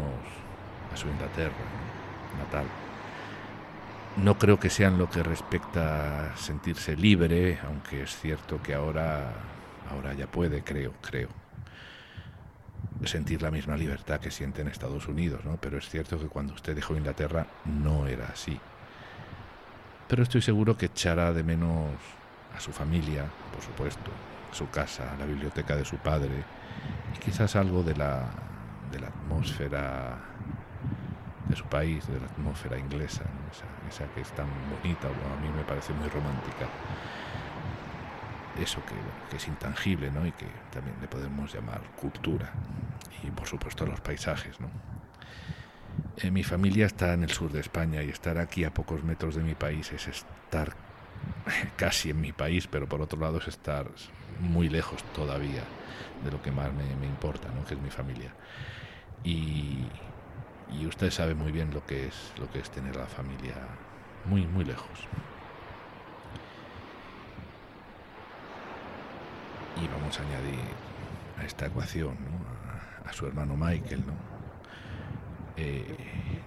a 0.94 0.98
su 0.98 1.08
Inglaterra 1.08 1.54
natal. 2.38 2.66
No 4.18 4.38
creo 4.38 4.60
que 4.60 4.70
sea 4.70 4.90
en 4.90 5.00
lo 5.00 5.10
que 5.10 5.24
respecta 5.24 6.34
a 6.34 6.38
sentirse 6.38 6.96
libre, 6.96 7.60
aunque 7.66 8.04
es 8.04 8.16
cierto 8.16 8.62
que 8.62 8.76
ahora, 8.76 9.34
ahora 9.90 10.14
ya 10.14 10.28
puede, 10.28 10.64
creo, 10.64 10.94
creo 11.02 11.30
sentir 13.08 13.42
la 13.42 13.52
misma 13.52 13.76
libertad 13.76 14.20
que 14.20 14.32
siente 14.32 14.62
en 14.62 14.68
Estados 14.68 15.08
Unidos, 15.08 15.44
¿no? 15.46 15.58
Pero 15.58 15.78
es 15.78 15.90
cierto 15.90 16.20
que 16.20 16.28
cuando 16.28 16.54
usted 16.54 16.76
dejó 16.76 16.96
Inglaterra 16.96 17.48
no 17.66 18.08
era 18.08 18.28
así. 18.28 18.60
Pero 20.13 20.22
estoy 20.22 20.43
seguro 20.43 20.77
que 20.77 20.86
echará 20.86 21.34
de 21.34 21.41
menos 21.41 21.89
a 22.55 22.60
su 22.60 22.72
familia, 22.72 23.25
por 23.51 23.63
supuesto, 23.63 24.12
su 24.51 24.70
casa, 24.70 25.15
la 25.17 25.25
biblioteca 25.25 25.75
de 25.75 25.84
su 25.84 25.98
padre 25.98 26.43
y 27.15 27.17
quizás 27.17 27.55
algo 27.55 27.82
de 27.82 27.96
la, 27.96 28.29
de 28.91 29.00
la 29.00 29.08
atmósfera 29.08 30.20
de 31.50 31.55
su 31.55 31.65
país, 31.65 32.05
de 32.05 32.20
la 32.20 32.27
atmósfera 32.27 32.77
inglesa, 32.77 33.24
esa, 33.89 34.05
que 34.13 34.22
es 34.22 34.32
tan 34.34 34.46
bonita, 34.70 35.08
a 35.08 35.41
mí 35.41 35.50
me 35.50 35.63
parece 35.63 35.93
muy 35.93 36.08
romántica 36.10 36.67
eso 38.62 38.84
que, 38.86 39.36
es 39.36 39.48
intangible 39.48 40.12
¿no? 40.12 40.27
y 40.27 40.32
que 40.34 40.46
también 40.72 40.96
le 41.01 41.08
podemos 41.08 41.51
llamar 41.51 41.82
cultura 42.00 42.51
y 43.24 43.32
por 43.32 43.48
supuesto 43.48 43.84
los 43.88 44.00
paisajes. 44.00 44.60
¿no? 44.60 44.70
Eh, 46.18 46.32
mi 46.32 46.44
familia 46.44 46.86
está 46.86 47.14
en 47.14 47.24
el 47.24 47.32
sur 47.32 47.52
de 47.52 47.60
España 47.60 48.04
y 48.04 48.10
estar 48.10 48.38
aquí 48.38 48.64
a 48.64 48.74
pocos 48.74 49.04
metros 49.04 49.36
de 49.36 49.44
mi 49.44 49.56
país 49.56 49.92
es 49.92 50.08
estar 50.08 50.74
casi 51.76 52.10
en 52.10 52.22
mi 52.22 52.32
país, 52.32 52.68
pero 52.68 52.88
por 52.88 53.02
otro 53.02 53.20
lado 53.20 53.40
es 53.40 53.48
estar 53.48 53.88
muy 54.40 54.70
lejos 54.70 55.04
todavía 55.16 55.64
de 56.24 56.32
lo 56.32 56.42
que 56.42 56.52
más 56.52 56.72
me, 56.74 57.06
importa, 57.06 57.50
¿no? 57.56 57.66
que 57.66 57.76
es 57.76 57.82
mi 57.82 57.90
familia. 57.90 58.34
Y, 59.24 59.86
y 60.72 60.86
usted 60.88 61.12
sabe 61.12 61.36
muy 61.36 61.52
bien 61.52 61.74
lo 61.74 61.86
que 61.86 62.08
es 62.08 62.34
lo 62.40 62.50
que 62.52 62.60
es 62.60 62.70
tener 62.70 62.96
a 62.98 63.02
la 63.02 63.08
familia 63.08 63.56
muy 64.26 64.46
muy 64.48 64.66
lejos. 64.66 65.08
y 69.82 69.88
vamos 69.88 70.20
a 70.20 70.24
añadir 70.24 70.60
a 71.40 71.46
esta 71.46 71.66
ecuación 71.66 72.16
a, 73.06 73.14
su 73.14 73.26
hermano 73.26 73.56
Michael. 73.56 74.04
¿no? 74.06 74.33
Eh, 75.55 75.95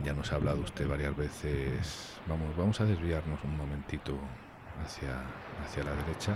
ya 0.05 0.13
nos 0.13 0.33
ha 0.33 0.37
hablado 0.37 0.61
usted 0.61 0.89
varias 0.89 1.17
veces. 1.17 2.19
Vamos, 2.27 2.57
vamos 2.57 2.81
a 2.81 2.85
desviarnos 2.85 3.43
un 3.45 3.57
momentito 3.57 4.19
hacia, 4.85 5.23
hacia 5.65 5.85
la 5.85 5.95
derecha 5.95 6.35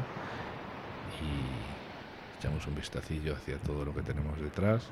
y 1.21 2.39
echamos 2.39 2.67
un 2.67 2.75
vistacillo 2.75 3.35
hacia 3.35 3.59
todo 3.59 3.85
lo 3.85 3.95
que 3.95 4.03
tenemos 4.03 4.41
detrás. 4.41 4.89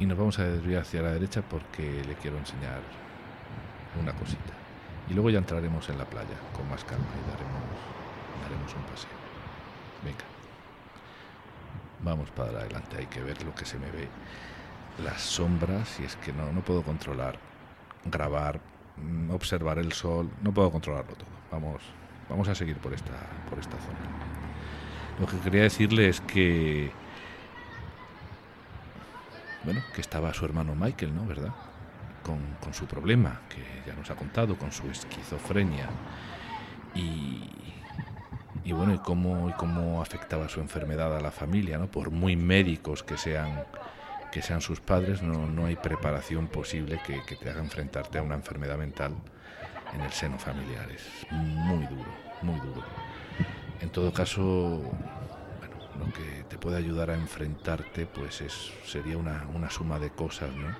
Y 0.00 0.06
nos 0.06 0.18
vamos 0.18 0.38
a 0.38 0.44
desviar 0.44 0.82
hacia 0.82 1.02
la 1.02 1.12
derecha 1.12 1.42
porque 1.42 2.02
le 2.04 2.14
quiero 2.14 2.38
enseñar 2.38 2.80
una 4.00 4.12
cosita. 4.12 4.52
Y 5.08 5.14
luego 5.14 5.30
ya 5.30 5.38
entraremos 5.38 5.88
en 5.88 5.98
la 5.98 6.04
playa 6.04 6.36
con 6.56 6.68
más 6.68 6.82
calma 6.84 7.04
y 7.04 7.30
daremos, 7.30 7.62
daremos 8.42 8.74
un 8.74 8.82
paseo. 8.84 9.10
Venga. 10.02 10.24
Vamos 12.02 12.30
para 12.30 12.60
adelante, 12.60 12.96
hay 12.98 13.06
que 13.06 13.22
ver 13.22 13.42
lo 13.44 13.54
que 13.54 13.64
se 13.64 13.78
me 13.78 13.90
ve. 13.90 14.08
Las 15.02 15.22
sombras, 15.22 15.98
y 16.00 16.04
es 16.04 16.16
que 16.16 16.32
no, 16.32 16.52
no 16.52 16.60
puedo 16.60 16.82
controlar. 16.82 17.38
Grabar, 18.04 18.60
mm, 18.96 19.30
observar 19.30 19.78
el 19.78 19.92
sol, 19.92 20.30
no 20.42 20.52
puedo 20.52 20.70
controlarlo 20.70 21.14
todo. 21.14 21.28
Vamos, 21.50 21.82
vamos 22.28 22.48
a 22.48 22.54
seguir 22.54 22.76
por 22.78 22.92
esta, 22.92 23.12
por 23.48 23.58
esta 23.58 23.76
zona. 23.78 23.98
Lo 25.18 25.26
que 25.26 25.38
quería 25.38 25.62
decirle 25.62 26.08
es 26.08 26.20
que. 26.20 26.90
Bueno, 29.64 29.80
que 29.94 30.00
estaba 30.00 30.34
su 30.34 30.44
hermano 30.44 30.74
Michael, 30.74 31.14
¿no? 31.14 31.26
¿Verdad? 31.26 31.54
Con, 32.22 32.38
con 32.60 32.74
su 32.74 32.86
problema, 32.86 33.40
que 33.48 33.62
ya 33.86 33.94
nos 33.94 34.10
ha 34.10 34.14
contado, 34.14 34.56
con 34.56 34.72
su 34.72 34.88
esquizofrenia. 34.90 35.88
Y, 36.94 37.50
y 38.64 38.72
bueno, 38.72 38.94
y 38.94 38.98
cómo, 38.98 39.48
y 39.48 39.52
cómo 39.52 40.00
afectaba 40.00 40.48
su 40.48 40.60
enfermedad 40.60 41.16
a 41.16 41.20
la 41.20 41.30
familia, 41.30 41.78
¿no? 41.78 41.86
Por 41.86 42.10
muy 42.10 42.36
médicos 42.36 43.02
que 43.02 43.16
sean, 43.16 43.64
que 44.34 44.42
sean 44.42 44.60
sus 44.60 44.80
padres, 44.80 45.22
no, 45.22 45.46
no 45.46 45.66
hay 45.66 45.76
preparación 45.76 46.48
posible 46.48 47.00
que, 47.06 47.22
que, 47.22 47.36
te 47.36 47.50
haga 47.50 47.60
enfrentarte 47.60 48.18
a 48.18 48.22
una 48.22 48.34
enfermedad 48.34 48.76
mental 48.76 49.14
en 49.94 50.00
el 50.00 50.10
seno 50.10 50.40
familiar. 50.40 50.90
Es 50.90 51.04
muy 51.30 51.86
duro, 51.86 52.10
muy 52.42 52.58
duro. 52.58 52.82
En 53.80 53.90
todo 53.90 54.12
caso, 54.12 54.42
bueno, 55.60 55.76
lo 56.04 56.12
que 56.12 56.44
te 56.48 56.58
puede 56.58 56.76
ayudar 56.78 57.10
a 57.10 57.14
enfrentarte, 57.14 58.06
pues 58.06 58.40
es, 58.40 58.72
sería 58.84 59.16
una, 59.16 59.46
una 59.54 59.70
suma 59.70 60.00
de 60.00 60.10
cosas, 60.10 60.52
¿no? 60.52 60.76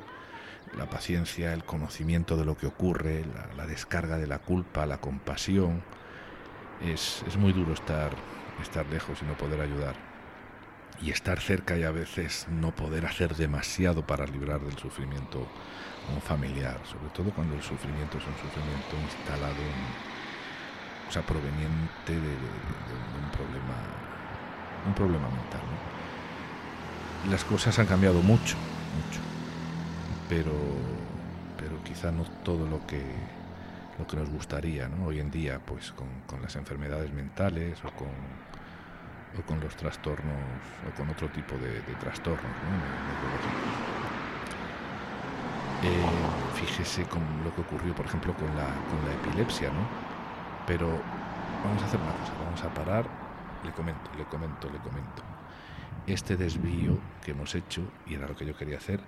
La 0.76 0.90
paciencia, 0.90 1.52
el 1.52 1.62
conocimiento 1.62 2.36
de 2.36 2.44
lo 2.44 2.56
que 2.56 2.66
ocurre, 2.66 3.24
la, 3.24 3.54
la 3.54 3.66
descarga 3.66 4.18
de 4.18 4.26
la 4.26 4.40
culpa, 4.40 4.84
la 4.84 4.98
compasión, 4.98 5.84
es, 6.82 7.36
muy 7.38 7.52
duro 7.52 7.72
estar, 7.72 8.10
estar 8.60 8.86
lejos 8.86 9.22
y 9.22 9.26
no 9.26 9.36
poder 9.36 9.60
ayudar. 9.60 10.13
Y 11.04 11.10
estar 11.10 11.38
cerca 11.38 11.76
y 11.76 11.82
a 11.82 11.90
veces 11.90 12.46
no 12.48 12.74
poder 12.74 13.04
hacer 13.04 13.36
demasiado 13.36 14.06
para 14.06 14.26
librar 14.26 14.60
del 14.60 14.78
sufrimiento 14.78 15.46
un 16.14 16.20
familiar, 16.20 16.80
sobre 16.84 17.08
todo 17.10 17.30
cuando 17.30 17.54
el 17.54 17.62
sufrimiento 17.62 18.18
es 18.18 18.24
un 18.26 18.34
sufrimiento 18.34 18.96
instalado, 19.02 19.62
o 21.08 21.12
sea, 21.12 21.22
proveniente 21.22 22.12
de, 22.12 22.18
un 22.18 23.30
problema, 23.30 23.74
un 24.86 24.94
problema 24.94 25.28
mental. 25.28 25.60
Las 27.30 27.44
cosas 27.44 27.78
han 27.78 27.86
cambiado 27.86 28.20
mucho, 28.22 28.56
mucho, 28.96 29.20
pero, 30.28 30.52
pero 31.58 31.82
quizá 31.84 32.10
no 32.10 32.24
todo 32.42 32.66
lo 32.66 32.86
que 32.86 33.02
lo 33.98 34.08
que 34.08 34.16
nos 34.16 34.28
gustaría 34.28 34.90
hoy 35.06 35.20
en 35.20 35.30
día 35.30 35.60
pues 35.64 35.92
con 35.92 36.42
las 36.42 36.56
enfermedades 36.56 37.12
mentales 37.12 37.78
o 37.84 37.92
con, 37.92 38.08
o 39.38 39.42
con 39.42 39.60
los 39.60 39.74
trastornos 39.76 40.34
o 40.88 40.96
con 40.96 41.08
otro 41.10 41.28
tipo 41.28 41.56
de, 41.56 41.80
trastornos 42.00 42.42
¿no? 42.42 42.48
eh, 45.88 46.06
fíjese 46.54 47.04
con 47.04 47.22
lo 47.44 47.54
que 47.54 47.60
ocurrió 47.60 47.94
por 47.94 48.06
ejemplo 48.06 48.34
con 48.34 48.48
la, 48.56 48.66
con 48.66 49.04
la 49.04 49.12
epilepsia 49.12 49.68
¿no? 49.68 50.14
Pero 50.66 50.88
vamos 51.64 51.82
a 51.82 51.86
hacer 51.86 52.00
una 52.00 52.12
cosa, 52.12 52.32
vamos 52.42 52.62
a 52.62 52.72
parar, 52.72 53.06
le 53.64 53.72
comento, 53.72 54.10
le 54.16 54.24
comento, 54.24 54.70
le 54.70 54.78
comento. 54.78 55.22
Este 56.06 56.36
desvío 56.36 56.98
que 57.22 57.32
hemos 57.32 57.54
hecho, 57.54 57.82
y 58.06 58.14
era 58.14 58.28
lo 58.28 58.36
que 58.36 58.46
yo 58.46 58.56
quería 58.56 58.76
hacer, 58.76 59.00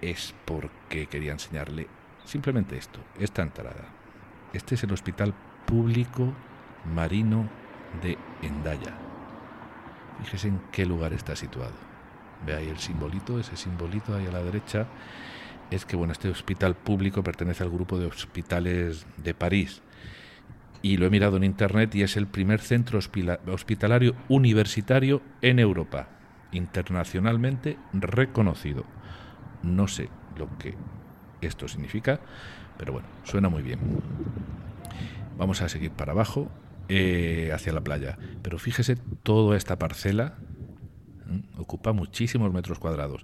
es 0.00 0.34
porque 0.44 1.06
quería 1.06 1.32
enseñarle 1.32 1.88
simplemente 2.24 2.76
esto, 2.76 3.00
esta 3.18 3.42
entrada. 3.42 3.84
Este 4.52 4.76
es 4.76 4.84
el 4.84 4.92
Hospital 4.92 5.34
Público 5.66 6.32
Marino 6.94 7.48
de 8.02 8.16
Endaya. 8.42 9.05
Fíjese 10.22 10.48
en 10.48 10.60
qué 10.72 10.86
lugar 10.86 11.12
está 11.12 11.36
situado. 11.36 11.74
Ve 12.44 12.54
ahí 12.54 12.68
el 12.68 12.78
simbolito, 12.78 13.38
ese 13.38 13.56
simbolito 13.56 14.14
ahí 14.14 14.26
a 14.26 14.30
la 14.30 14.42
derecha. 14.42 14.86
Es 15.70 15.84
que 15.84 15.96
bueno, 15.96 16.12
este 16.12 16.28
hospital 16.28 16.74
público 16.76 17.22
pertenece 17.22 17.62
al 17.62 17.70
grupo 17.70 17.98
de 17.98 18.06
hospitales 18.06 19.06
de 19.16 19.34
París. 19.34 19.82
Y 20.82 20.98
lo 20.98 21.06
he 21.06 21.10
mirado 21.10 21.36
en 21.36 21.44
internet 21.44 21.94
y 21.94 22.02
es 22.02 22.16
el 22.16 22.26
primer 22.26 22.60
centro 22.60 22.98
hospitalario 22.98 24.14
universitario 24.28 25.22
en 25.42 25.58
Europa, 25.58 26.08
internacionalmente 26.52 27.78
reconocido. 27.92 28.84
No 29.62 29.88
sé 29.88 30.08
lo 30.36 30.48
que 30.58 30.76
esto 31.40 31.66
significa, 31.66 32.20
pero 32.78 32.92
bueno, 32.92 33.08
suena 33.24 33.48
muy 33.48 33.62
bien. 33.62 33.80
Vamos 35.38 35.60
a 35.62 35.68
seguir 35.68 35.90
para 35.90 36.12
abajo, 36.12 36.48
eh, 36.88 37.50
hacia 37.52 37.72
la 37.72 37.82
playa. 37.82 38.18
Pero 38.42 38.58
fíjese, 38.58 38.96
toda 39.22 39.56
esta 39.56 39.78
parcela 39.78 40.34
ocupa 41.58 41.92
muchísimos 41.92 42.52
metros 42.52 42.78
cuadrados. 42.78 43.22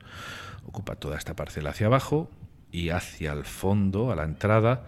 Ocupa 0.66 0.96
toda 0.96 1.16
esta 1.16 1.34
parcela 1.34 1.70
hacia 1.70 1.86
abajo 1.86 2.30
y 2.70 2.90
hacia 2.90 3.32
el 3.32 3.44
fondo, 3.44 4.10
a 4.10 4.16
la 4.16 4.24
entrada, 4.24 4.84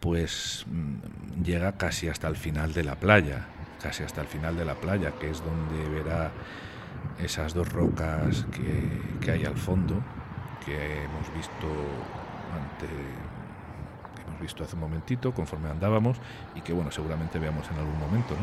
pues 0.00 0.66
mm, 0.70 1.42
llega 1.42 1.76
casi 1.76 2.08
hasta 2.08 2.28
el 2.28 2.36
final 2.36 2.72
de 2.74 2.84
la 2.84 2.96
playa, 2.96 3.46
casi 3.82 4.02
hasta 4.02 4.20
el 4.20 4.26
final 4.26 4.56
de 4.56 4.64
la 4.64 4.74
playa, 4.74 5.12
que 5.18 5.30
es 5.30 5.42
donde 5.42 5.88
verá 5.88 6.30
esas 7.18 7.54
dos 7.54 7.72
rocas 7.72 8.46
que, 8.52 9.24
que 9.24 9.30
hay 9.30 9.44
al 9.44 9.56
fondo, 9.56 10.02
que 10.64 11.04
hemos 11.04 11.34
visto 11.34 11.66
ante, 12.52 12.86
visto 14.40 14.64
hace 14.64 14.74
un 14.74 14.80
momentito 14.80 15.32
conforme 15.32 15.68
andábamos 15.68 16.18
y 16.54 16.60
que 16.60 16.72
bueno 16.72 16.90
seguramente 16.90 17.38
veamos 17.38 17.68
en 17.70 17.78
algún 17.78 17.98
momento 17.98 18.34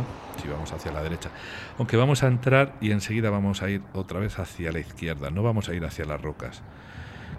si 0.42 0.48
vamos 0.48 0.72
hacia 0.72 0.92
la 0.92 1.02
derecha. 1.02 1.30
Aunque 1.78 1.98
vamos 1.98 2.24
a 2.24 2.28
entrar 2.28 2.74
y 2.82 2.92
enseguida 2.92 3.30
vamos 3.30 3.62
a 3.62 3.70
ir 3.70 3.82
otra 3.94 4.20
vez 4.20 4.40
hacia 4.40 4.72
la 4.72 4.80
izquierda. 4.80 5.30
No 5.30 5.44
vamos 5.44 5.70
a 5.70 5.74
ir 5.74 5.86
hacia 5.86 6.06
las 6.06 6.22
rocas 6.22 6.62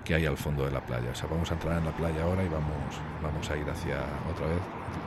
que 0.04 0.14
hay 0.14 0.26
al 0.26 0.36
fondo 0.36 0.64
de 0.64 0.70
la 0.70 0.80
playa. 0.80 1.10
O 1.12 1.14
sea 1.14 1.28
vamos 1.30 1.50
a 1.50 1.54
entrar 1.54 1.78
en 1.78 1.84
la 1.84 1.92
playa 1.92 2.22
ahora 2.22 2.44
y 2.44 2.48
vamos 2.48 3.00
vamos 3.22 3.50
a 3.50 3.56
ir 3.56 3.68
hacia 3.68 3.96
otra 4.32 4.46
vez 4.46 4.60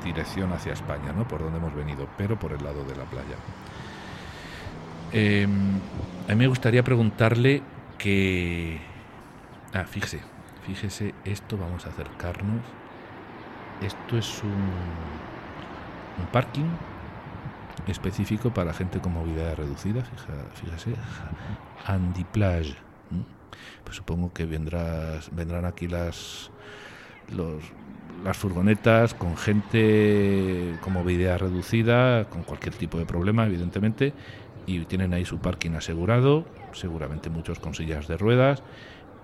dirección 0.04 0.52
hacia 0.54 0.74
España 0.74 1.14
no 1.14 1.28
por 1.28 1.42
donde 1.42 1.58
hemos 1.58 1.74
venido 1.74 2.08
pero 2.18 2.38
por 2.38 2.52
el 2.52 2.64
lado 2.64 2.84
de 2.84 2.96
la 2.96 3.04
playa. 3.06 3.36
Em, 5.14 5.80
a 6.28 6.30
mí 6.30 6.36
me 6.36 6.48
gustaría 6.48 6.84
preguntarle 6.84 7.62
que 7.98 8.80
ah 9.74 9.86
fíjese 9.86 10.22
Fíjese, 10.68 11.16
esto 11.24 11.58
vamos 11.58 11.86
a 11.86 11.90
acercarnos. 11.90 12.60
Esto 13.82 14.18
es 14.18 14.42
un, 14.44 14.72
parking 16.32 16.66
específico 17.88 18.52
para 18.52 18.74
gente 18.74 19.00
con 19.00 19.14
movilidad 19.14 19.56
reducida. 19.56 20.04
Fíjese, 20.56 20.94
Andy 21.86 22.24
Plage. 22.24 22.76
Pues 23.84 23.98
supongo 23.98 24.34
que 24.34 24.46
vendrás, 24.46 25.30
vendrán 25.34 25.66
aquí 25.66 25.88
las, 25.88 26.50
las 28.24 28.38
furgonetas 28.38 29.14
con 29.14 29.38
gente 29.38 30.78
con 30.82 30.94
movilidad 30.94 31.40
reducida, 31.40 32.26
con 32.26 32.44
cualquier 32.44 32.74
tipo 32.74 32.98
de 32.98 33.06
problema, 33.06 33.46
evidentemente, 33.46 34.14
y 34.66 34.80
tienen 34.86 35.14
ahí 35.14 35.24
su 35.24 35.38
parking 35.38 35.72
asegurado, 35.72 36.46
seguramente 36.74 37.30
muchos 37.30 37.60
con 37.60 37.74
sillas 37.74 38.08
de 38.08 38.18
ruedas 38.18 38.64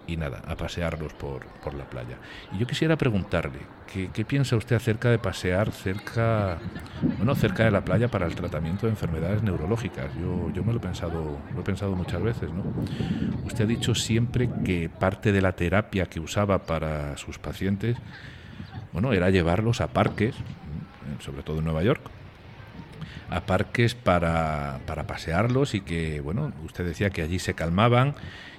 y 0.08 0.18
nada, 0.18 0.42
a 0.48 0.56
pasearlos 0.56 1.13
por, 1.13 1.46
por 1.63 1.74
la 1.74 1.86
playa. 1.86 2.18
Y 2.54 2.58
yo 2.58 2.68
quisiera 2.68 2.98
preguntarle, 2.98 3.60
¿qué, 3.92 4.10
¿qué, 4.13 4.26
piensa 4.26 4.56
usted 4.56 4.76
acerca 4.76 5.10
de 5.10 5.18
pasear 5.18 5.72
cerca, 5.72 6.60
bueno, 7.18 7.36
cerca 7.36 7.63
de 7.63 7.72
la 7.72 7.86
playa 7.86 8.10
para 8.10 8.26
el 8.26 8.36
tratamiento 8.36 8.86
de 8.86 8.92
enfermedades 8.92 9.44
neurológicas? 9.44 10.13
Yo, 10.16 10.52
yo 10.52 10.63
me 10.63 10.74
lo 10.74 10.80
he 10.80 10.82
pensado, 10.82 11.39
lo 11.54 11.62
he 11.62 11.63
pensado 11.63 11.96
muchas 11.96 12.22
veces, 12.22 12.52
¿no? 12.52 12.63
Usted 13.46 13.63
ha 13.63 13.68
dicho 13.68 13.96
siempre 13.96 14.50
que 14.66 14.89
parte 14.89 15.32
de 15.32 15.42
la 15.42 15.54
terapia 15.54 16.06
que 16.08 16.20
usaba 16.20 16.66
para 16.66 17.16
sus 17.18 17.39
pacientes, 17.39 17.98
bueno, 18.92 19.13
era 19.13 19.30
llevarlos 19.30 19.82
a 19.82 19.88
parques, 19.88 20.36
sobre 21.20 21.44
todo 21.44 21.60
en 21.60 21.66
Nueva 21.66 21.84
York, 21.84 22.02
a 23.30 23.42
parques 23.42 23.96
para, 23.96 24.80
para 24.86 25.08
pasearlos 25.08 25.74
y 25.74 25.82
que, 25.82 26.22
bueno, 26.22 26.52
usted 26.63 26.86
decía 26.86 27.10
que 27.10 27.22
allí 27.22 27.39
se 27.39 27.56
calmaban 27.56 28.16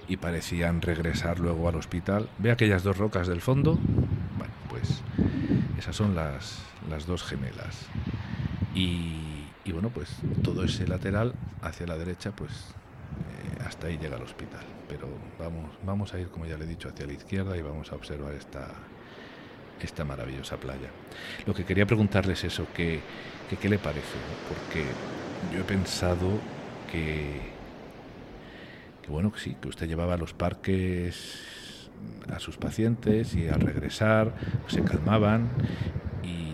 y 0.08 0.16
parecían 0.16 0.82
regresar 0.82 1.38
luego 1.38 1.68
al 1.68 1.76
hospital. 1.76 2.28
¿Ve 2.38 2.50
aquellas 2.50 2.82
dos 2.82 2.98
rocas 2.98 3.26
del 3.26 3.40
fondo? 3.40 3.78
Bueno, 4.38 4.52
pues 4.68 5.02
esas 5.78 5.96
son 5.96 6.14
las, 6.14 6.62
las 6.88 7.06
dos 7.06 7.22
gemelas. 7.22 7.86
Y, 8.74 9.44
y, 9.64 9.72
bueno, 9.72 9.90
pues 9.90 10.10
todo 10.42 10.64
ese 10.64 10.86
lateral 10.86 11.34
hacia 11.62 11.86
la 11.86 11.96
derecha, 11.96 12.32
pues 12.32 12.50
eh, 12.50 13.62
hasta 13.66 13.86
ahí 13.86 13.98
llega 13.98 14.16
el 14.16 14.22
hospital. 14.22 14.64
Pero 14.88 15.08
vamos, 15.38 15.70
vamos 15.84 16.14
a 16.14 16.20
ir, 16.20 16.28
como 16.28 16.46
ya 16.46 16.56
le 16.56 16.64
he 16.64 16.68
dicho, 16.68 16.88
hacia 16.88 17.06
la 17.06 17.12
izquierda 17.12 17.56
y 17.56 17.62
vamos 17.62 17.92
a 17.92 17.94
observar 17.94 18.34
esta, 18.34 18.68
esta 19.80 20.04
maravillosa 20.04 20.56
playa. 20.56 20.88
Lo 21.46 21.54
que 21.54 21.64
quería 21.64 21.86
preguntarles 21.86 22.44
es 22.44 22.52
eso, 22.52 22.66
que, 22.74 23.00
que 23.48 23.56
¿qué 23.56 23.68
le 23.68 23.78
parece? 23.78 24.18
Porque 24.48 24.84
yo 25.54 25.60
he 25.60 25.64
pensado 25.64 26.28
que 26.90 27.53
que 29.04 29.10
bueno, 29.10 29.30
que 29.32 29.38
sí, 29.38 29.56
que 29.60 29.68
usted 29.68 29.86
llevaba 29.86 30.14
a 30.14 30.16
los 30.16 30.32
parques 30.32 31.90
a 32.32 32.38
sus 32.38 32.56
pacientes 32.56 33.34
y 33.34 33.48
al 33.48 33.60
regresar 33.60 34.32
se 34.66 34.82
calmaban 34.82 35.48
y, 36.22 36.52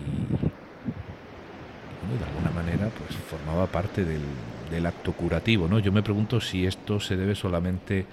de 2.17 2.25
alguna 2.25 2.51
manera 2.51 2.89
pues 2.89 3.15
formaba 3.29 3.67
parte 3.67 4.03
del, 4.03 4.21
del 4.69 4.85
acto 4.85 5.13
curativo, 5.13 5.69
¿no? 5.69 5.79
Yo 5.79 5.93
me 5.93 6.03
pregunto 6.03 6.41
si 6.41 6.65
esto 6.65 6.99
se 6.99 7.15
debe 7.15 7.35
solamente 7.35 8.05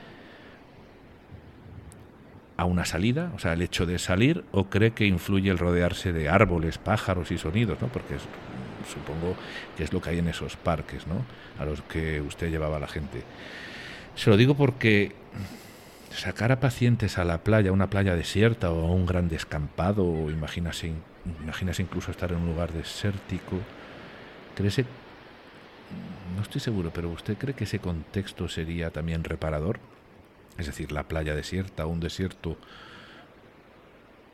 a 2.57 2.64
una 2.64 2.85
salida, 2.85 3.33
o 3.35 3.38
sea, 3.40 3.55
el 3.55 3.62
hecho 3.62 3.87
de 3.87 3.98
salir, 3.98 4.44
o 4.53 4.64
cree 4.64 4.92
que 4.92 5.07
influye 5.07 5.51
el 5.51 5.59
rodearse 5.59 6.12
de 6.12 6.29
árboles, 6.29 6.79
pájaros 6.79 7.33
y 7.33 7.38
sonidos, 7.38 7.81
¿no? 7.81 7.88
Porque 7.88 8.16
supongo 8.88 9.35
que 9.77 9.85
es 9.85 9.92
lo 9.92 10.01
que 10.01 10.11
hay 10.11 10.18
en 10.18 10.29
esos 10.29 10.57
parques, 10.57 11.07
¿no? 11.09 11.24
A 11.61 11.64
los 11.64 11.83
que 11.83 12.20
usted 12.20 12.51
llevaba 12.51 12.77
a 12.77 12.81
la 12.81 12.88
gente. 12.88 13.24
Se 14.19 14.31
lo 14.31 14.37
digo 14.37 14.55
porque 14.55 15.13
sacar 16.11 16.51
a 16.51 16.59
pacientes 16.59 17.19
a 17.19 17.25
la 17.25 17.45
playa, 17.45 17.71
una 17.71 17.89
playa 17.89 18.17
desierta 18.17 18.73
o 18.73 18.85
a 18.85 18.91
un 18.91 19.07
gran 19.07 19.29
descampado, 19.29 20.05
o 20.05 20.29
imagínase, 20.29 20.93
incluso 21.79 22.11
estar 22.11 22.33
en 22.33 22.39
un 22.39 22.47
lugar 22.47 22.73
desértico, 22.73 23.61
¿cree 24.57 24.85
no 26.35 26.43
estoy 26.43 26.61
seguro, 26.61 26.91
pero 26.93 27.11
¿usted 27.11 27.39
cree 27.39 27.55
que 27.55 27.63
ese 27.63 27.79
contexto 27.79 28.49
sería 28.49 28.91
también 28.91 29.23
reparador? 29.23 29.79
Es 30.59 30.67
decir, 30.67 30.91
la 30.91 31.05
playa 31.05 31.37
desierta, 31.37 31.87
un 31.87 32.01
desierto 32.01 32.57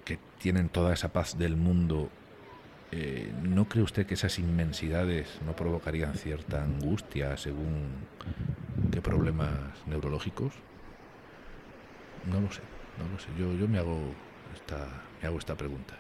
que 0.06 0.18
tienen 0.38 0.70
toda 0.70 0.94
esa 0.94 1.12
paz 1.12 1.36
del 1.36 1.56
mundo, 1.56 2.08
eh, 2.90 3.30
¿no 3.42 3.68
cree 3.68 3.84
usted 3.84 4.06
que 4.06 4.14
esas 4.14 4.38
inmensidades 4.38 5.28
no 5.44 5.54
provocarían 5.54 6.14
cierta 6.14 6.64
angustia 6.64 7.36
según 7.36 7.90
qué 8.94 9.02
problemas 9.02 9.50
neurológicos? 9.86 10.52
No 12.30 12.40
lo 12.40 12.52
sé, 12.52 12.60
no 12.96 13.12
lo 13.12 13.18
sé. 13.18 13.26
Yo, 13.36 13.52
yo 13.52 13.66
me 13.66 13.78
hago 13.78 13.98
esta, 14.54 14.86
me 15.20 15.26
hago 15.26 15.38
esta 15.38 15.56
pregunta. 15.56 15.94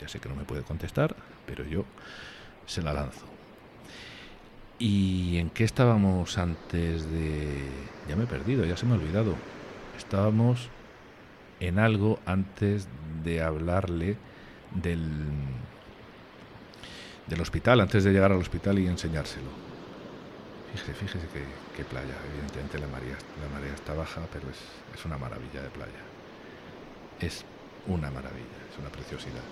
Ya 0.00 0.08
sé 0.08 0.18
que 0.18 0.30
no 0.30 0.34
me 0.34 0.44
puede 0.44 0.62
contestar, 0.62 1.14
pero 1.46 1.64
yo 1.64 1.84
se 2.64 2.80
la 2.80 2.94
lanzo. 2.94 3.26
¿Y 4.78 5.36
en 5.36 5.50
qué 5.50 5.64
estábamos 5.64 6.38
antes 6.38 7.10
de...? 7.10 7.66
Ya 8.08 8.16
me 8.16 8.24
he 8.24 8.26
perdido, 8.26 8.64
ya 8.64 8.78
se 8.78 8.86
me 8.86 8.94
ha 8.94 8.96
olvidado. 8.96 9.34
Estábamos 9.98 10.70
en 11.60 11.78
algo 11.78 12.18
antes 12.24 12.88
de 13.24 13.42
hablarle 13.42 14.16
del, 14.70 15.10
del 17.26 17.40
hospital, 17.42 17.82
antes 17.82 18.04
de 18.04 18.12
llegar 18.12 18.32
al 18.32 18.38
hospital 18.38 18.78
y 18.78 18.86
enseñárselo. 18.86 19.50
Fíjese, 20.72 20.94
fíjese 20.94 21.26
playa. 21.84 22.14
Evidentemente 22.32 22.78
la 22.78 22.86
marea, 22.88 23.16
la 23.42 23.48
marea 23.54 23.74
está 23.74 23.94
baja, 23.94 24.22
pero 24.32 24.48
es, 24.50 24.58
es 24.98 25.04
una 25.04 25.18
maravilla 25.18 25.62
de 25.62 25.68
playa. 25.70 26.00
Es 27.20 27.44
una 27.86 28.10
maravilla, 28.10 28.58
es 28.70 28.78
una 28.78 28.90
preciosidad. 28.90 29.42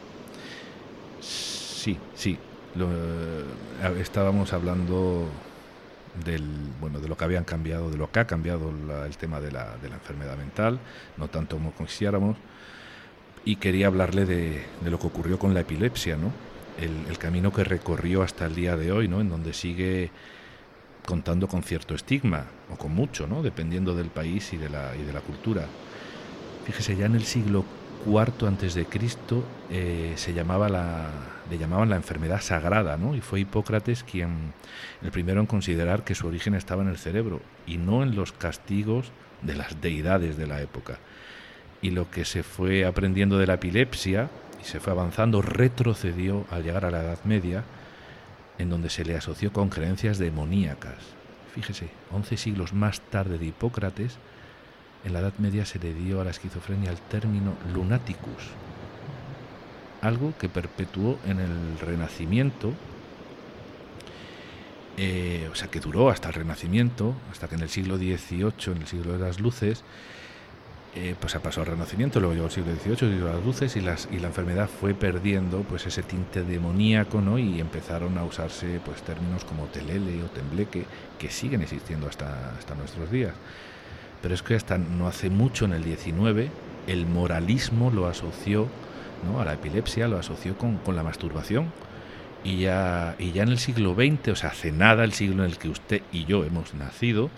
Sí, 1.21 1.99
sí. 2.15 2.39
Eh, 2.79 3.45
estábamos 4.01 4.53
hablando 4.53 5.29
del 6.25 6.45
bueno 6.81 7.01
de 7.01 7.09
lo 7.09 7.17
que 7.17 7.25
habían 7.25 7.45
cambiado, 7.45 7.91
de 7.91 7.97
lo 7.97 8.11
que 8.11 8.21
ha 8.21 8.27
cambiado 8.27 8.71
el 9.05 9.17
tema 9.17 9.41
de 9.41 9.53
la, 9.53 9.77
de 9.79 9.89
la, 9.89 9.97
enfermedad 9.97 10.37
mental, 10.37 10.79
no 11.17 11.29
tanto 11.29 11.57
como 11.57 11.75
quisiéramos, 11.75 12.37
y 13.45 13.57
quería 13.57 13.87
hablarle 13.87 14.25
de, 14.25 14.65
de, 14.83 14.91
lo 14.91 14.99
que 14.99 15.07
ocurrió 15.07 15.39
con 15.39 15.55
la 15.55 15.61
epilepsia, 15.61 16.17
¿no? 16.17 16.33
el, 16.79 17.19
camino 17.19 17.53
que 17.53 17.65
recorrió 17.65 18.23
hasta 18.23 18.47
el 18.47 18.55
día 18.55 18.77
de 18.77 18.93
hoy, 18.93 19.09
¿no? 19.09 19.21
En 19.21 19.29
donde 19.29 19.53
sigue 19.53 20.11
contando 21.07 21.49
con 21.49 21.63
cierto 21.63 21.95
estigma, 21.95 22.45
o 22.71 22.77
con 22.77 22.95
mucho, 22.95 23.27
¿no? 23.27 23.43
Dependiendo 23.43 23.95
del 23.95 24.09
país 24.09 24.53
y 24.53 24.59
de 24.59 24.69
la, 24.69 24.95
y 24.95 25.05
de 25.05 25.13
la 25.13 25.21
cultura. 25.21 25.67
Fíjese, 26.67 26.97
ya 26.97 27.07
en 27.07 27.15
el 27.15 27.25
siglo 27.25 27.65
IV 28.05 28.47
antes 28.47 28.75
de 28.75 28.85
Cristo 28.85 29.45
eh, 29.71 30.13
se 30.17 30.35
llamaba 30.35 30.69
la, 30.69 31.11
le 31.51 31.59
llamaban 31.59 31.89
la 31.89 31.97
enfermedad 31.97 32.41
sagrada, 32.41 32.97
¿no? 32.97 33.15
Y 33.15 33.21
fue 33.21 33.41
Hipócrates 33.41 34.03
quien 34.03 34.53
el 35.03 35.11
primero 35.11 35.41
en 35.41 35.47
considerar 35.47 36.05
que 36.05 36.15
su 36.15 36.27
origen 36.27 36.55
estaba 36.55 36.83
en 36.83 36.89
el 36.89 36.99
cerebro 36.99 37.41
y 37.67 37.79
no 37.79 38.03
en 38.03 38.17
los 38.17 38.33
castigos 38.33 39.11
de 39.43 39.55
las 39.55 39.81
deidades 39.81 40.37
de 40.37 40.47
la 40.47 40.61
época. 40.61 40.99
Y 41.83 41.91
lo 41.91 42.11
que 42.11 42.25
se 42.25 42.43
fue 42.43 42.85
aprendiendo 42.85 43.39
de 43.39 43.47
la 43.47 43.55
epilepsia 43.55 44.29
y 44.61 44.65
se 44.65 44.81
fue 44.81 44.93
avanzando 44.93 45.43
retrocedió 45.43 46.47
al 46.51 46.63
llegar 46.63 46.85
a 46.85 46.91
la 46.91 47.03
Edad 47.03 47.19
Media, 47.25 47.65
en 48.59 48.71
donde 48.71 48.91
se 48.91 49.05
le 49.05 49.17
asoció 49.17 49.53
con 49.53 49.69
creencias 49.69 50.19
demoníacas. 50.19 50.97
Fíjese, 51.55 51.89
once 52.13 52.37
siglos 52.37 52.73
más 52.73 53.01
tarde 53.01 53.39
de 53.39 53.47
Hipócrates, 53.47 54.19
en 55.05 55.13
la 55.13 55.21
Edad 55.21 55.35
Media 55.39 55.65
se 55.65 55.79
le 55.79 55.95
dio 55.95 56.21
a 56.21 56.25
la 56.25 56.31
esquizofrenia 56.31 56.91
el 56.91 56.99
término 56.99 57.55
lunaticus, 57.73 58.51
algo 60.03 60.35
que 60.39 60.49
perpetuó 60.49 61.19
en 61.27 61.39
el 61.39 61.79
Renacimiento, 61.79 62.73
eh, 64.97 65.49
o 65.53 65.55
sea, 65.55 65.69
que 65.69 65.81
duró 65.81 66.11
hasta 66.11 66.29
el 66.29 66.35
Renacimiento, 66.35 67.15
hasta 67.31 67.49
que 67.49 67.55
en 67.55 67.63
el 67.63 67.69
siglo 67.69 67.97
XVIII, 67.99 68.73
en 68.73 68.77
el 68.79 68.87
siglo 68.87 69.13
de 69.13 69.19
las 69.19 69.41
luces, 69.41 69.85
eh, 70.99 71.15
pues 71.21 71.33
se 71.33 71.41
pasó 71.41 71.61
al 71.61 71.67
Renacimiento, 71.67 72.21
luego 72.21 72.35
llegó 72.35 72.47
el 72.47 72.53
siglo 72.53 72.75
XVIII, 72.75 73.13
el 73.13 73.21
de 73.21 73.27
las 73.27 73.45
luces, 73.45 73.77
y, 73.77 73.83
las, 73.83 74.09
y 74.11 74.19
la 74.19 74.29
enfermedad 74.29 74.67
fue 74.67 74.95
perdiendo 74.95 75.61
pues 75.61 75.87
ese 75.87 76.03
tinte 76.03 76.43
demoníaco, 76.43 77.21
¿no? 77.21 77.39
Y 77.39 77.61
empezaron 77.61 78.17
a 78.17 78.25
usarse 78.25 78.81
pues 78.83 79.03
términos 79.03 79.45
como 79.45 79.67
telele 79.67 80.23
o 80.23 80.27
tembleque, 80.29 80.85
que 81.19 81.29
siguen 81.29 81.61
existiendo 81.61 82.09
hasta, 82.09 82.57
hasta 82.57 82.75
nuestros 82.75 83.11
días. 83.11 83.35
Pero 84.23 84.35
es 84.35 84.43
que 84.43 84.55
hasta 84.55 84.79
no 84.79 85.07
hace 85.07 85.29
mucho, 85.29 85.67
en 85.67 85.75
el 85.75 85.85
XIX, 85.85 86.51
el 86.87 87.05
moralismo 87.05 87.91
lo 87.91 88.07
asoció 88.07 88.67
¿no? 89.31 89.39
a 89.39 89.45
la 89.45 89.53
epilepsia, 89.53 90.09
lo 90.09 90.19
asoció 90.19 90.57
con, 90.57 90.79
con 90.79 90.97
la 90.97 91.03
masturbación. 91.03 91.73
Y 92.43 92.61
ya, 92.61 93.17
y 93.19 93.33
ya 93.33 93.43
en 93.43 93.51
el 93.51 93.59
siglo 93.59 93.95
XX, 93.95 94.29
o 94.29 94.37
sea, 94.37 94.51
hace 94.51 94.73
nada 94.73 95.05
el 95.05 95.13
siglo 95.13 95.45
en 95.45 95.51
el 95.51 95.59
que 95.59 95.69
usted 95.69 96.01
y 96.11 96.25
yo 96.25 96.43
hemos 96.43 96.73
nacido, 96.73 97.29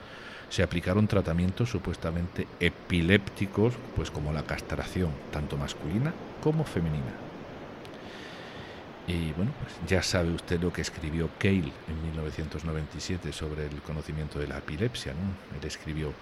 se 0.51 0.63
aplicaron 0.63 1.07
tratamientos 1.07 1.71
supuestamente 1.71 2.47
epilépticos, 2.61 3.75
pues 3.95 4.11
como 4.11 4.33
la 4.33 4.43
castración, 4.43 5.11
tanto 5.31 5.57
masculina 5.57 6.13
como 6.43 6.65
femenina. 6.65 7.13
Y 9.07 9.33
bueno, 9.33 9.53
pues 9.61 9.73
ya 9.89 10.03
sabe 10.03 10.33
usted 10.33 10.61
lo 10.61 10.71
que 10.73 10.83
escribió 10.83 11.31
Cale 11.39 11.73
en 11.89 12.03
1997 12.11 13.33
sobre 13.33 13.67
el 13.67 13.81
conocimiento 13.81 14.39
de 14.39 14.49
la 14.49 14.59
epilepsia. 14.59 15.13
¿no? 15.13 15.59
Él 15.59 15.67
escribió, 15.67 16.13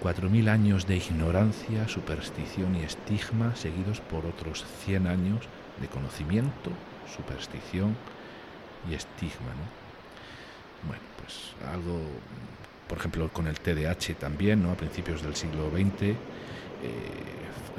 Cuatro 0.00 0.30
mil 0.30 0.48
años 0.48 0.86
de 0.86 0.96
ignorancia, 0.96 1.88
superstición 1.88 2.76
y 2.76 2.84
estigma, 2.84 3.56
seguidos 3.56 4.00
por 4.00 4.26
otros 4.26 4.64
cien 4.84 5.08
años 5.08 5.40
de 5.80 5.88
conocimiento, 5.88 6.70
superstición 7.12 7.96
y 8.88 8.94
estigma. 8.94 9.50
¿no? 9.58 10.86
Bueno, 10.86 11.02
pues 11.20 11.52
algo, 11.66 12.00
por 12.88 12.98
ejemplo, 12.98 13.28
con 13.28 13.46
el 13.46 13.60
TDAH 13.60 14.14
también, 14.18 14.62
¿no? 14.62 14.72
a 14.72 14.74
principios 14.74 15.22
del 15.22 15.36
siglo 15.36 15.70
XX, 15.70 16.02
eh, 16.02 16.16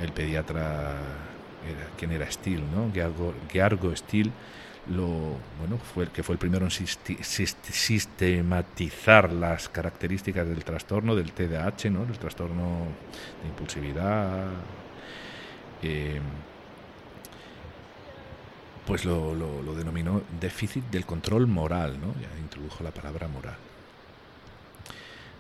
el 0.02 0.12
pediatra, 0.12 0.96
era, 1.68 1.90
¿quién 1.98 2.12
era 2.12 2.30
Steele? 2.32 2.64
¿no? 2.74 2.92
Geargo, 2.94 3.34
Geargo 3.52 3.96
Steele 3.96 4.32
lo 4.90 5.38
bueno 5.60 5.78
fue 5.94 6.08
que 6.08 6.24
fue 6.24 6.34
el 6.34 6.40
primero 6.40 6.66
en 6.66 6.72
sistematizar 6.72 9.32
las 9.32 9.70
características 9.70 10.48
del 10.48 10.64
trastorno 10.64 11.16
del 11.16 11.32
TDAH, 11.32 11.92
¿no? 11.92 12.02
El 12.04 12.18
trastorno 12.18 12.88
de 13.44 13.50
impulsividad. 13.50 14.48
Eh, 15.84 16.20
pues 18.88 19.06
lo, 19.06 19.36
lo, 19.36 19.76
denominó 19.76 20.24
déficit 20.40 20.86
del 20.86 21.06
control 21.06 21.46
moral, 21.46 22.00
¿no? 22.02 22.16
Ya 22.20 22.30
introdujo 22.42 22.84
la 22.84 22.90
palabra 22.90 23.28
moral. 23.28 23.69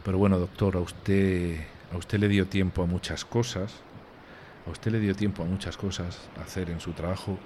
Pero 0.04 0.18
bueno, 0.18 0.40
doctor, 0.40 0.78
a 0.78 0.80
usted, 0.80 1.60
a 1.94 1.98
usted 1.98 2.20
le 2.20 2.28
dio 2.28 2.48
tiempo 2.48 2.84
a 2.84 2.86
muchas 2.86 3.26
cosas, 3.26 3.74
a 4.66 4.70
usted 4.70 4.92
le 4.92 5.00
dio 5.00 5.16
tiempo 5.16 5.44
a 5.44 5.46
muchas 5.46 5.78
cosas 5.78 6.30
a 6.38 6.44
hacer 6.44 6.70
en 6.70 6.80
su 6.80 6.94
trabajo 6.94 7.38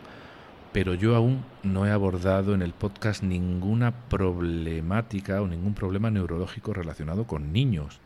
pero 0.74 0.96
yo 0.96 1.16
aún 1.16 1.46
no 1.62 1.86
he 1.86 1.92
abordado 1.92 2.56
en 2.56 2.64
el 2.64 2.74
podcast 2.74 3.22
ninguna 3.22 3.92
problemática 3.92 5.40
o 5.40 5.48
ningún 5.48 5.76
problema 5.76 6.10
neurológico 6.10 6.74
relacionado 6.74 7.26
con 7.26 7.54
niños. 7.54 8.00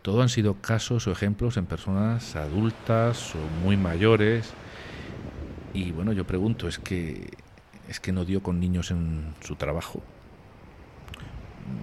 Todo 0.00 0.22
han 0.22 0.30
sido 0.30 0.54
casos 0.54 1.06
o 1.06 1.12
ejemplos 1.12 1.58
en 1.58 1.66
personas 1.66 2.34
adultas 2.34 3.34
o 3.34 3.62
muy 3.62 3.76
mayores. 3.76 4.54
Y 5.74 5.92
bueno, 5.92 6.14
yo 6.14 6.26
pregunto, 6.26 6.66
¿es 6.66 6.78
que, 6.78 7.30
es 7.88 8.00
que 8.00 8.10
no 8.10 8.24
dio 8.24 8.42
con 8.42 8.58
niños 8.58 8.90
en 8.90 9.34
su 9.40 9.56
trabajo? 9.56 10.02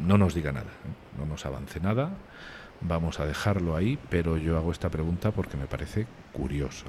No 0.06 0.18
nos 0.18 0.34
diga 0.34 0.52
nada, 0.52 0.66
¿eh? 0.66 0.99
No 1.20 1.26
nos 1.26 1.46
avance 1.46 1.80
nada, 1.80 2.12
vamos 2.82 3.20
a 3.20 3.26
dejarlo 3.26 3.76
ahí, 3.76 4.00
pero 4.10 4.38
yo 4.38 4.58
hago 4.58 4.72
esta 4.72 4.90
pregunta 4.90 5.32
porque 5.32 5.58
me 5.58 5.68
parece 5.68 6.08
curiosa. 6.32 6.88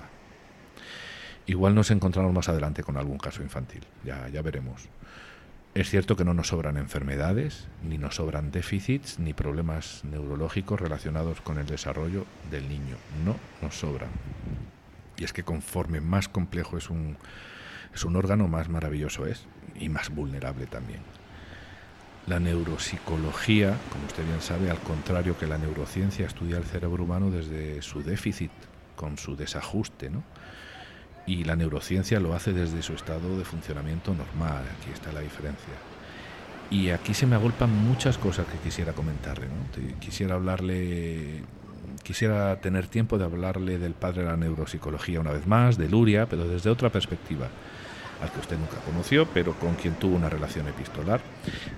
Igual 1.47 1.75
nos 1.75 1.91
encontramos 1.91 2.33
más 2.33 2.49
adelante 2.49 2.83
con 2.83 2.97
algún 2.97 3.19
caso 3.19 3.43
infantil, 3.43 3.85
ya, 4.05 4.29
ya 4.29 4.41
veremos. 4.43 4.89
Es 5.73 5.89
cierto 5.89 6.17
que 6.17 6.25
no 6.25 6.35
nos 6.35 6.49
sobran 6.49 6.77
enfermedades, 6.77 7.69
ni 7.83 7.97
nos 7.97 8.17
sobran 8.17 8.51
déficits, 8.51 9.21
ni 9.21 9.35
problemas 9.35 10.05
neurológicos 10.05 10.81
relacionados 10.81 11.41
con 11.41 11.59
el 11.59 11.67
desarrollo 11.67 12.25
del 12.51 12.69
niño. 12.69 12.97
No 13.25 13.37
nos 13.63 13.79
sobran. 13.79 14.11
Y 15.17 15.25
es 15.25 15.33
que 15.33 15.45
conforme 15.45 16.01
más 16.01 16.29
complejo 16.29 16.77
es 16.77 16.91
un, 16.91 17.17
es 17.95 18.05
un 18.05 18.17
órgano, 18.17 18.49
más 18.49 18.69
maravilloso 18.69 19.27
es 19.27 19.47
y 19.79 19.89
más 19.89 20.11
vulnerable 20.11 20.67
también. 20.67 21.01
La 22.31 22.39
neuropsicología, 22.39 23.77
como 23.91 24.07
usted 24.07 24.25
bien 24.25 24.41
sabe, 24.41 24.71
al 24.71 24.79
contrario 24.79 25.37
que 25.37 25.49
la 25.49 25.59
neurociencia, 25.59 26.27
estudia 26.27 26.59
el 26.59 26.65
cerebro 26.65 27.03
humano 27.03 27.31
desde 27.31 27.83
su 27.83 28.05
déficit, 28.05 28.53
con 28.95 29.19
su 29.19 29.35
desajuste, 29.35 30.11
¿no? 30.11 30.23
y 31.27 31.45
la 31.45 31.57
neurociencia 31.57 32.21
lo 32.21 32.35
hace 32.35 32.53
desde 32.53 32.83
su 32.83 32.93
estado 32.95 33.37
de 33.37 33.45
funcionamiento 33.45 34.15
normal. 34.15 34.65
Aquí 34.79 34.91
está 34.93 35.13
la 35.13 35.21
diferencia. 35.21 35.75
Y 36.71 36.91
aquí 36.91 37.15
se 37.15 37.27
me 37.27 37.37
agolpan 37.37 37.73
muchas 37.73 38.17
cosas 38.17 38.47
que 38.47 38.59
quisiera 38.59 38.93
comentarle. 38.93 39.47
Quisiera 39.99 40.35
hablarle, 40.35 41.43
quisiera 42.03 42.61
tener 42.61 42.87
tiempo 42.87 43.19
de 43.19 43.25
hablarle 43.25 43.79
del 43.79 43.95
padre 43.95 44.23
de 44.23 44.29
la 44.29 44.37
neuropsicología 44.37 45.21
una 45.21 45.33
vez 45.33 45.47
más, 45.47 45.77
de 45.77 45.89
Luria, 45.89 46.27
pero 46.27 46.47
desde 46.47 46.71
otra 46.71 46.91
perspectiva, 46.91 47.49
al 48.23 48.31
que 48.31 48.41
usted 48.41 48.59
nunca 48.59 48.77
conoció, 48.85 49.27
pero 49.27 49.55
con 49.55 49.75
quien 49.75 49.95
tuvo 49.95 50.17
una 50.17 50.29
relación 50.29 50.69
epistolar. 50.69 51.21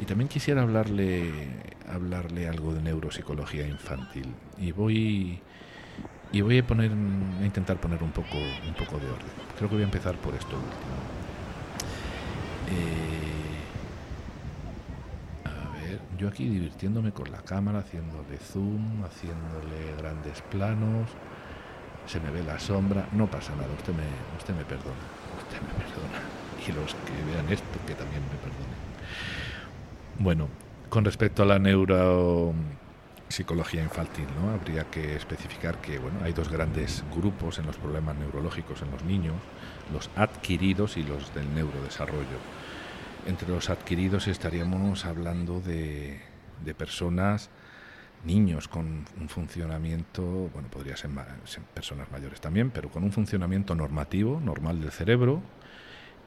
Y 0.01 0.05
también 0.05 0.29
quisiera 0.29 0.63
hablarle, 0.63 1.49
hablarle 1.89 2.49
algo 2.49 2.75
de 2.75 2.83
neuropsicología 2.83 3.67
infantil. 3.67 4.35
Y 4.59 4.73
voy 4.73 5.41
y 6.33 6.41
voy 6.41 6.59
a 6.59 6.67
poner 6.67 6.91
a 6.91 7.45
intentar 7.45 7.79
poner 7.79 8.03
un 8.03 8.11
poco 8.11 8.37
un 8.67 8.75
poco 8.75 8.99
de 8.99 9.07
orden. 9.07 9.33
Creo 9.57 9.69
que 9.69 9.75
voy 9.77 9.83
a 9.83 9.87
empezar 9.87 10.17
por 10.17 10.35
esto 10.35 10.57
último. 10.57 10.97
Eh, 12.71 13.59
a 15.45 15.69
ver, 15.75 16.01
yo 16.19 16.29
aquí 16.29 16.49
divirtiéndome 16.49 17.13
con 17.13 17.31
la 17.31 17.43
cámara, 17.43 17.81
haciéndole 17.81 18.39
zoom, 18.39 19.05
haciéndole 19.05 19.95
grandes 19.99 20.41
planos, 20.43 21.11
se 22.07 22.19
me 22.21 22.31
ve 22.31 22.43
la 22.43 22.59
sombra, 22.59 23.07
no 23.13 23.27
pasa 23.27 23.55
nada, 23.55 23.69
usted 23.77 23.93
me, 23.93 24.05
usted 24.39 24.55
me 24.55 24.65
perdona, 24.65 24.97
me 25.61 25.73
perdona. 25.85 26.21
Y 26.67 26.73
los 26.73 26.95
que 26.95 27.33
vean 27.33 27.49
esto, 27.53 27.79
que 27.87 27.95
también 27.95 28.23
me 28.23 28.39
perdonen. 28.39 28.83
Bueno, 30.19 30.49
con 30.89 31.05
respecto 31.05 31.43
a 31.43 31.47
la 31.47 31.59
neuro 31.59 32.55
psicología 33.29 33.83
infantil, 33.83 34.27
¿no? 34.41 34.51
Habría 34.51 34.85
que 34.85 35.17
especificar 35.17 35.81
que 35.81 35.99
bueno, 35.99 36.19
hay 36.23 36.33
dos 36.33 36.51
grandes 36.51 37.03
grupos 37.15 37.59
en 37.59 37.67
los 37.67 37.77
problemas 37.77 38.17
neurológicos 38.17 38.83
en 38.83 38.91
los 38.91 39.03
niños, 39.05 39.35
los 39.93 40.11
adquiridos 40.17 40.97
y 40.97 41.03
los 41.03 41.35
del 41.35 41.53
neurodesarrollo. 41.55 42.39
Entre 43.27 43.49
los 43.49 43.71
adquiridos 43.71 44.29
estaríamos 44.29 45.05
hablando 45.07 45.61
de, 45.61 46.21
de 46.65 46.75
personas, 46.75 47.49
niños 48.25 48.69
con 48.69 49.05
un 49.21 49.29
funcionamiento, 49.29 50.23
bueno, 50.53 50.69
podría 50.69 50.97
ser 50.97 51.11
personas 51.75 52.11
mayores 52.11 52.41
también, 52.41 52.71
pero 52.71 52.89
con 52.91 53.05
un 53.05 53.13
funcionamiento 53.13 53.75
normativo, 53.75 54.41
normal 54.41 54.81
del 54.81 54.93
cerebro, 54.93 55.43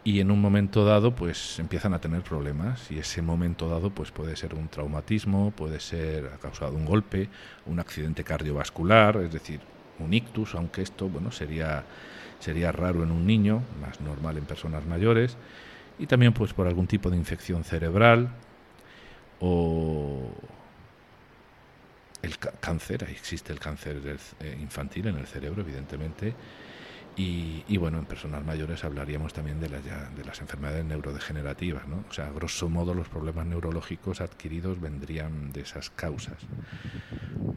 y 0.06 0.20
en 0.20 0.30
un 0.30 0.40
momento 0.40 0.86
dado 0.86 1.16
pues 1.16 1.58
empiezan 1.58 1.96
a 1.96 2.00
tener 2.00 2.22
problemas 2.22 2.92
y 2.92 3.00
ese 3.00 3.24
momento 3.24 3.68
dado 3.68 3.90
pues 3.90 4.12
puede 4.12 4.36
ser 4.36 4.54
un 4.54 4.68
traumatismo, 4.68 5.52
puede 5.52 5.80
ser 5.80 6.28
a 6.28 6.38
causa 6.38 6.70
de 6.70 6.76
un 6.76 6.86
golpe, 6.86 7.28
un 7.66 7.80
accidente 7.80 8.24
cardiovascular, 8.24 9.18
es 9.18 9.34
decir, 9.34 9.62
un 9.98 10.14
ictus, 10.14 10.54
aunque 10.54 10.84
esto 10.84 11.10
bueno 11.10 11.32
sería 11.32 11.84
sería 12.40 12.72
raro 12.72 13.02
en 13.02 13.10
un 13.10 13.26
niño, 13.26 13.64
más 13.82 14.00
normal 14.00 14.38
en 14.38 14.46
personas 14.46 14.86
mayores 14.86 15.38
y 15.98 16.06
también 16.06 16.34
pues 16.34 16.54
por 16.54 16.68
algún 16.68 16.86
tipo 16.86 17.10
de 17.10 17.18
infección 17.18 17.64
cerebral 17.64 18.30
o 19.40 20.30
el 22.26 22.38
cáncer, 22.38 23.04
existe 23.04 23.54
el 23.54 23.60
cáncer 23.60 24.02
eh, 24.40 24.58
infantil 24.60 25.08
en 25.08 25.18
el 25.18 25.28
cerebro, 25.28 25.62
evidentemente, 25.62 26.36
y, 27.18 27.78
bueno, 27.78 27.98
en 27.98 28.06
personas 28.06 28.44
mayores 28.44 28.84
hablaríamos 28.84 29.32
también 29.32 29.62
de, 29.62 29.70
de 29.70 30.26
las 30.26 30.42
enfermedades 30.42 30.84
neurodegenerativas, 30.84 31.88
¿no? 31.88 32.04
O 32.10 32.14
sea, 32.14 32.30
grosso 32.30 32.68
modo 32.68 32.94
los 32.94 33.08
problemas 33.08 33.46
neurológicos 33.46 34.20
adquiridos 34.20 34.82
vendrían 34.82 35.54
de 35.54 35.62
esas 35.62 35.90
causas. 35.92 36.36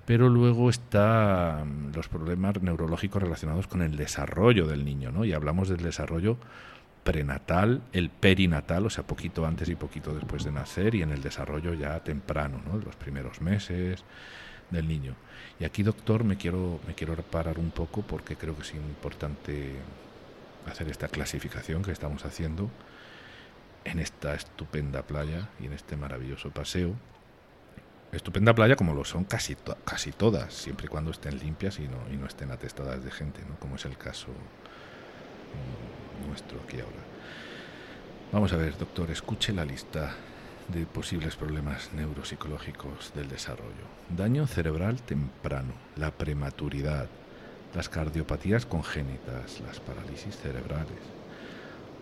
Pero 0.05 0.29
luego 0.29 0.71
están 0.71 1.91
los 1.93 2.09
problemas 2.09 2.63
neurológicos 2.63 3.21
relacionados 3.21 3.67
con 3.67 3.83
el 3.83 3.97
desarrollo 3.97 4.69
del 4.69 4.85
niño, 4.85 5.11
¿no? 5.11 5.25
Y 5.25 5.33
hablamos 5.33 5.69
del 5.69 5.83
desarrollo 5.83 6.39
prenatal, 7.03 7.83
el 7.93 8.11
perinatal, 8.11 8.87
o 8.87 8.91
sea, 8.91 9.05
poquito 9.09 9.45
antes 9.45 9.69
y 9.69 9.75
poquito 9.75 10.15
después 10.15 10.45
de 10.45 10.53
nacer, 10.53 10.95
y 10.95 11.03
en 11.03 11.11
el 11.11 11.21
desarrollo 11.21 11.75
ya 11.75 11.99
temprano, 12.05 12.61
¿no? 12.65 12.79
Los 12.79 12.95
primeros 12.95 13.41
meses 13.41 14.05
del 14.71 14.89
niño. 14.89 15.15
Y 15.61 15.65
aquí, 15.65 15.83
doctor, 15.83 16.25
me 16.25 16.37
quiero, 16.37 16.81
me 16.87 16.95
quiero 16.95 17.15
parar 17.17 17.59
un 17.59 17.71
poco 17.71 18.03
porque 18.03 18.37
creo 18.37 18.55
que 18.57 18.63
es 18.63 18.75
importante 18.75 19.77
hacer 20.67 20.89
esta 20.89 21.09
clasificación 21.09 21.83
que 21.83 21.93
estamos 21.93 22.25
haciendo 22.25 22.71
en 23.85 23.99
esta 23.99 24.35
estupenda 24.35 25.03
playa 25.03 25.49
y 25.61 25.67
en 25.67 25.73
este 25.73 25.97
maravilloso 25.97 26.51
paseo. 26.51 26.95
Estupenda 28.13 28.55
playa 28.55 28.77
como 28.77 28.95
lo 28.95 29.05
son 29.05 29.25
casi, 29.25 29.57
casi 29.85 30.13
todas, 30.13 30.55
siempre 30.55 30.87
y 30.87 30.89
cuando 30.89 31.11
estén 31.11 31.39
limpias 31.39 31.79
y 31.79 31.89
no, 31.89 31.99
y 32.11 32.17
no 32.17 32.27
estén 32.27 32.51
atestadas 32.51 33.05
de 33.05 33.11
gente, 33.11 33.43
¿no? 33.49 33.57
como 33.59 33.77
es 33.77 33.85
el 33.85 33.99
caso 33.99 34.29
mm, 36.23 36.27
nuestro 36.29 36.61
aquí 36.61 36.81
ahora. 36.81 37.05
Vamos 38.33 38.53
a 38.53 38.57
ver, 38.57 38.77
doctor, 38.77 39.11
escuche 39.11 39.53
la 39.53 39.65
lista 39.65 40.15
de 40.69 40.85
posibles 40.87 41.37
problemas 41.37 41.91
neuropsicológicos 41.95 43.13
del 43.15 43.29
desarrollo. 43.29 43.87
Daño 44.15 44.47
cerebral 44.47 45.01
temprano, 45.03 45.73
la 45.97 46.11
prematuridad, 46.11 47.09
las 47.75 47.89
cardiopatías 47.89 48.67
congénitas, 48.67 49.61
las 49.61 49.81
parálisis 49.81 50.37
cerebrales. 50.37 50.99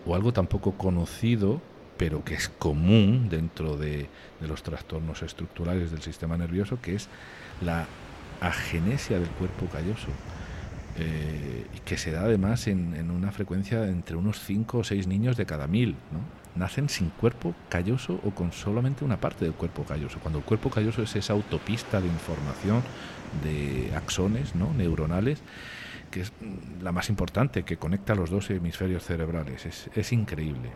O 0.05 0.15
algo 0.15 0.33
tampoco 0.33 0.73
conocido, 0.73 1.61
pero 1.97 2.25
que 2.25 2.35
es 2.35 2.49
común 2.49 3.29
dentro 3.29 3.77
de, 3.77 4.09
los 4.41 4.63
trastornos 4.63 5.23
estructurales 5.23 5.91
del 5.91 6.03
sistema 6.03 6.37
nervioso, 6.37 6.81
que 6.81 6.95
es 6.95 7.09
la 7.61 7.87
agenesia 8.41 9.19
del 9.19 9.31
cuerpo 9.31 9.67
calloso. 9.67 10.09
Eh, 10.99 11.67
que 11.85 11.99
se 11.99 12.11
da 12.11 12.23
además 12.23 12.67
en, 12.67 12.95
en, 12.95 13.11
una 13.11 13.31
frecuencia 13.31 13.87
entre 13.87 14.17
unos 14.17 14.41
5 14.41 14.79
o 14.79 14.85
6 14.85 15.07
niños 15.07 15.37
de 15.37 15.47
cada 15.47 15.67
mil. 15.67 15.91
¿no? 16.11 16.47
nacen 16.57 16.89
sin 16.89 17.11
cuerpo 17.11 17.55
calloso 17.69 18.21
o 18.25 18.31
con 18.31 18.53
solamente 18.53 19.05
una 19.05 19.21
parte 19.21 19.45
del 19.45 19.55
cuerpo 19.55 19.85
calloso. 19.85 20.19
Cuando 20.21 20.39
el 20.39 20.45
cuerpo 20.45 20.71
calloso 20.71 21.03
es 21.03 21.15
esa 21.17 21.33
autopista 21.33 22.01
de 22.01 22.09
información 22.09 22.83
de 23.43 23.93
axones 23.95 24.55
¿no? 24.55 24.73
neuronales, 24.75 25.43
que 26.11 26.23
es 26.23 26.33
la 26.83 26.93
más 26.93 27.09
importante, 27.09 27.65
que 27.65 27.77
conecta 27.77 28.15
los 28.15 28.31
dos 28.31 28.51
hemisferios 28.51 29.05
cerebrales. 29.05 29.67
Es, 29.67 29.91
es 29.95 30.13
increíble. 30.13 30.71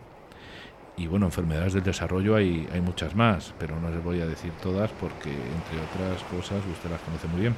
Y 0.97 1.07
bueno, 1.07 1.25
enfermedades 1.25 1.73
del 1.73 1.83
desarrollo 1.83 2.35
hay, 2.35 2.67
hay 2.71 2.81
muchas 2.81 3.15
más, 3.15 3.53
pero 3.57 3.79
no 3.79 3.89
les 3.89 4.03
voy 4.03 4.21
a 4.21 4.25
decir 4.25 4.51
todas 4.61 4.91
porque, 4.91 5.31
entre 5.31 5.79
otras 5.79 6.21
cosas, 6.23 6.61
usted 6.71 6.91
las 6.91 7.01
conoce 7.01 7.27
muy 7.27 7.41
bien. 7.41 7.55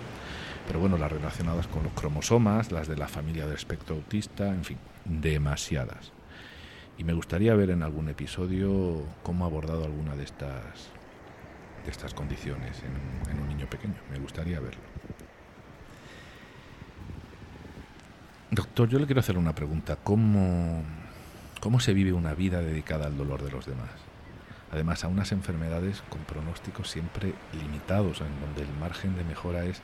Pero 0.68 0.80
bueno, 0.80 0.98
las 0.98 1.12
relacionadas 1.12 1.68
con 1.68 1.84
los 1.84 1.94
cromosomas, 1.94 2.72
las 2.72 2.88
de 2.88 2.96
la 2.96 3.08
familia 3.08 3.46
del 3.46 3.56
espectro 3.56 3.96
autista, 3.96 4.48
en 4.48 4.64
fin, 4.64 4.78
demasiadas. 5.06 6.12
Y 6.98 7.04
me 7.04 7.14
gustaría 7.14 7.56
ver 7.56 7.72
en 7.72 7.84
algún 7.84 8.10
episodio 8.10 9.04
cómo 9.24 9.44
ha 9.44 9.48
abordado 9.48 9.84
alguna 9.84 10.16
de 10.16 10.24
estas, 10.24 10.90
de 11.84 11.92
estas 11.92 12.14
condiciones 12.14 12.82
en, 12.84 13.40
un 13.40 13.48
niño 13.48 13.68
pequeño. 13.70 13.96
Me 14.12 14.20
gustaría 14.20 14.60
verlo. 14.60 14.82
Doctor, 18.52 18.88
yo 18.88 19.00
le 19.00 19.06
quiero 19.06 19.20
hacer 19.20 19.38
una 19.38 19.56
pregunta. 19.56 19.98
¿Cómo, 20.04 20.84
¿Cómo 21.60 21.80
se 21.80 21.94
vive 21.94 22.14
una 22.14 22.36
vida 22.36 22.62
dedicada 22.62 23.08
al 23.08 23.18
dolor 23.18 23.44
de 23.44 23.52
los 23.52 23.66
demás? 23.66 23.90
Además, 24.72 25.04
a 25.04 25.08
unas 25.08 25.32
enfermedades 25.32 26.04
con 26.10 26.22
pronósticos 26.22 26.90
siempre 26.90 27.34
limitados, 27.54 28.22
en 28.22 28.40
donde 28.40 28.62
el 28.62 28.80
margen 28.80 29.16
de 29.16 29.24
mejora 29.24 29.66
es 29.66 29.82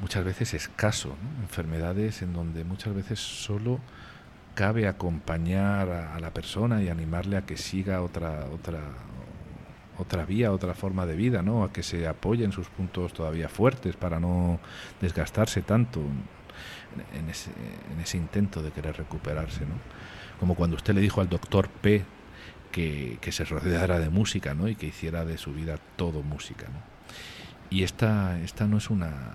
muchas 0.00 0.24
veces 0.24 0.54
escaso. 0.54 1.16
Enfermedades 1.42 2.22
en 2.22 2.32
donde 2.32 2.64
muchas 2.64 2.94
veces 2.94 3.20
solo 3.20 3.80
cabe 4.54 4.86
acompañar 4.86 5.90
a, 5.90 6.20
la 6.20 6.32
persona 6.32 6.82
y 6.82 6.88
animarle 6.88 7.36
a 7.36 7.42
que 7.42 7.56
siga 7.56 8.02
otra 8.02 8.46
otra 8.52 8.80
otra 9.96 10.24
vía, 10.24 10.52
otra 10.52 10.74
forma 10.74 11.06
de 11.06 11.14
vida, 11.14 11.42
¿no? 11.42 11.62
A 11.62 11.72
que 11.72 11.84
se 11.84 12.08
apoye 12.08 12.44
en 12.44 12.50
sus 12.50 12.68
puntos 12.68 13.12
todavía 13.12 13.48
fuertes 13.48 13.94
para 13.94 14.18
no 14.18 14.58
desgastarse 15.00 15.62
tanto 15.62 16.00
en, 17.14 17.28
ese, 17.28 17.50
en 17.92 18.00
ese, 18.00 18.16
intento 18.16 18.60
de 18.60 18.72
querer 18.72 18.96
recuperarse, 18.96 19.60
¿no? 19.60 19.74
Como 20.40 20.56
cuando 20.56 20.76
usted 20.76 20.94
le 20.94 21.00
dijo 21.00 21.20
al 21.20 21.28
doctor 21.28 21.68
P 21.68 22.04
que, 22.72 23.18
que, 23.20 23.30
se 23.30 23.44
rodeara 23.44 24.00
de 24.00 24.10
música, 24.10 24.52
¿no? 24.52 24.66
Y 24.66 24.74
que 24.74 24.86
hiciera 24.86 25.24
de 25.24 25.38
su 25.38 25.52
vida 25.52 25.78
todo 25.94 26.22
música, 26.22 26.66
¿no? 26.66 26.82
Y 27.70 27.84
esta, 27.84 28.40
esta 28.40 28.66
no 28.66 28.78
es 28.78 28.90
una 28.90 29.34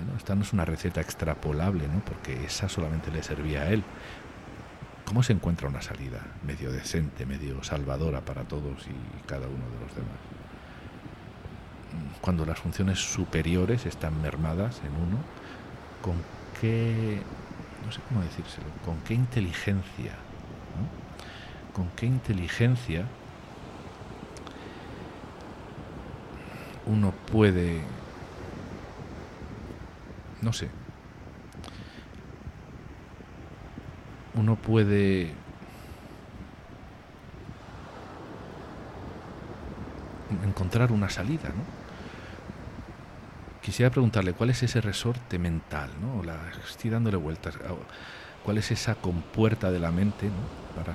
bueno, 0.00 0.16
esta 0.16 0.34
no 0.34 0.42
es 0.42 0.52
una 0.54 0.64
receta 0.64 1.00
extrapolable, 1.00 1.86
¿no? 1.86 2.00
Porque 2.00 2.44
esa 2.44 2.68
solamente 2.68 3.10
le 3.10 3.22
servía 3.22 3.62
a 3.62 3.68
él. 3.68 3.84
¿Cómo 5.04 5.22
se 5.22 5.34
encuentra 5.34 5.68
una 5.68 5.82
salida 5.82 6.20
medio 6.46 6.72
decente, 6.72 7.26
medio 7.26 7.62
salvadora 7.62 8.22
para 8.22 8.44
todos 8.44 8.86
y 8.86 9.26
cada 9.26 9.46
uno 9.46 9.68
de 9.68 9.80
los 9.84 9.94
demás? 9.94 10.16
Cuando 12.22 12.46
las 12.46 12.58
funciones 12.58 12.98
superiores 12.98 13.84
están 13.84 14.22
mermadas 14.22 14.80
en 14.80 14.92
uno, 14.92 15.18
¿con 16.00 16.14
qué, 16.60 17.20
no 17.84 17.92
sé 17.92 18.00
cómo 18.08 18.22
decírselo, 18.22 18.66
con 18.84 18.96
qué 19.00 19.14
inteligencia, 19.14 20.14
con 21.74 21.88
qué 21.90 22.06
inteligencia 22.06 23.04
uno 26.86 27.12
puede, 27.30 27.82
no 30.42 30.52
sé, 30.52 30.68
uno 34.34 34.56
puede 34.56 35.32
encontrar 40.44 40.92
una 40.92 41.08
salida, 41.10 41.48
¿no? 41.48 41.80
Quisiera 43.60 43.90
preguntarle 43.90 44.32
cuál 44.32 44.50
es 44.50 44.62
ese 44.62 44.80
resorte 44.80 45.38
mental, 45.38 45.90
¿no? 46.00 46.22
La, 46.22 46.38
estoy 46.66 46.90
dándole 46.90 47.16
vueltas. 47.16 47.58
¿Cuál 48.44 48.56
es 48.56 48.70
esa 48.70 48.94
compuerta 48.94 49.70
de 49.70 49.78
la 49.78 49.90
mente, 49.90 50.26
¿no? 50.26 50.76
Para 50.76 50.94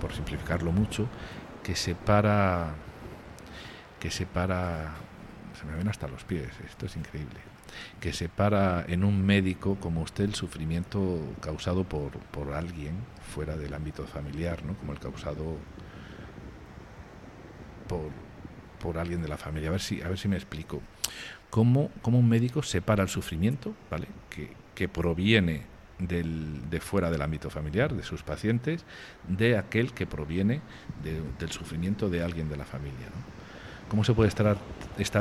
por 0.00 0.14
simplificarlo 0.14 0.72
mucho, 0.72 1.08
que 1.62 1.76
separa, 1.76 2.70
que 4.00 4.10
separa, 4.10 4.94
se 5.60 5.66
me 5.66 5.76
ven 5.76 5.88
hasta 5.88 6.08
los 6.08 6.24
pies. 6.24 6.48
Esto 6.64 6.86
es 6.86 6.96
increíble 6.96 7.55
que 8.00 8.12
separa 8.12 8.84
en 8.88 9.04
un 9.04 9.24
médico 9.24 9.76
como 9.76 10.02
usted 10.02 10.24
el 10.24 10.34
sufrimiento 10.34 11.20
causado 11.40 11.84
por, 11.84 12.12
por 12.18 12.52
alguien 12.54 12.94
fuera 13.34 13.56
del 13.56 13.74
ámbito 13.74 14.06
familiar, 14.06 14.64
¿no? 14.64 14.74
como 14.74 14.92
el 14.92 14.98
causado 14.98 15.56
por, 17.88 18.10
por 18.80 18.98
alguien 18.98 19.22
de 19.22 19.28
la 19.28 19.36
familia. 19.36 19.68
A 19.68 19.72
ver 19.72 19.80
si, 19.80 20.02
a 20.02 20.08
ver 20.08 20.18
si 20.18 20.28
me 20.28 20.36
explico. 20.36 20.80
¿Cómo, 21.50 21.90
cómo 22.02 22.18
un 22.18 22.28
médico 22.28 22.62
separa 22.62 23.02
el 23.02 23.08
sufrimiento 23.08 23.74
¿vale? 23.90 24.08
que, 24.30 24.52
que 24.74 24.88
proviene 24.88 25.62
del, 25.98 26.68
de 26.68 26.80
fuera 26.80 27.10
del 27.10 27.22
ámbito 27.22 27.50
familiar, 27.50 27.94
de 27.94 28.02
sus 28.02 28.22
pacientes, 28.22 28.84
de 29.28 29.56
aquel 29.56 29.92
que 29.92 30.06
proviene 30.06 30.60
del 31.38 31.50
sufrimiento 31.50 32.10
de 32.10 32.22
alguien 32.22 32.48
de 32.48 32.56
la 32.56 32.64
familia? 32.64 33.06
¿no? 33.06 33.45
¿Cómo 33.88 34.02
se 34.02 34.14
puede 34.14 34.28
estar, 34.28 34.56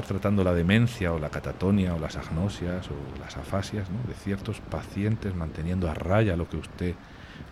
tratando 0.06 0.44
la 0.44 0.54
demencia 0.54 1.14
o 1.14 1.20
la 1.20 1.30
catatonia 1.30 1.94
o 1.94 2.00
las 2.00 2.16
agnosias 2.18 2.88
o 2.90 3.20
las 3.20 3.38
afasias 3.38 3.88
de 4.08 4.14
ciertos 4.16 4.60
pacientes 4.60 5.36
manteniendo 5.36 5.90
a 5.90 5.94
raya 5.94 6.36
lo 6.36 6.50
que 6.50 6.58
usted 6.58 6.96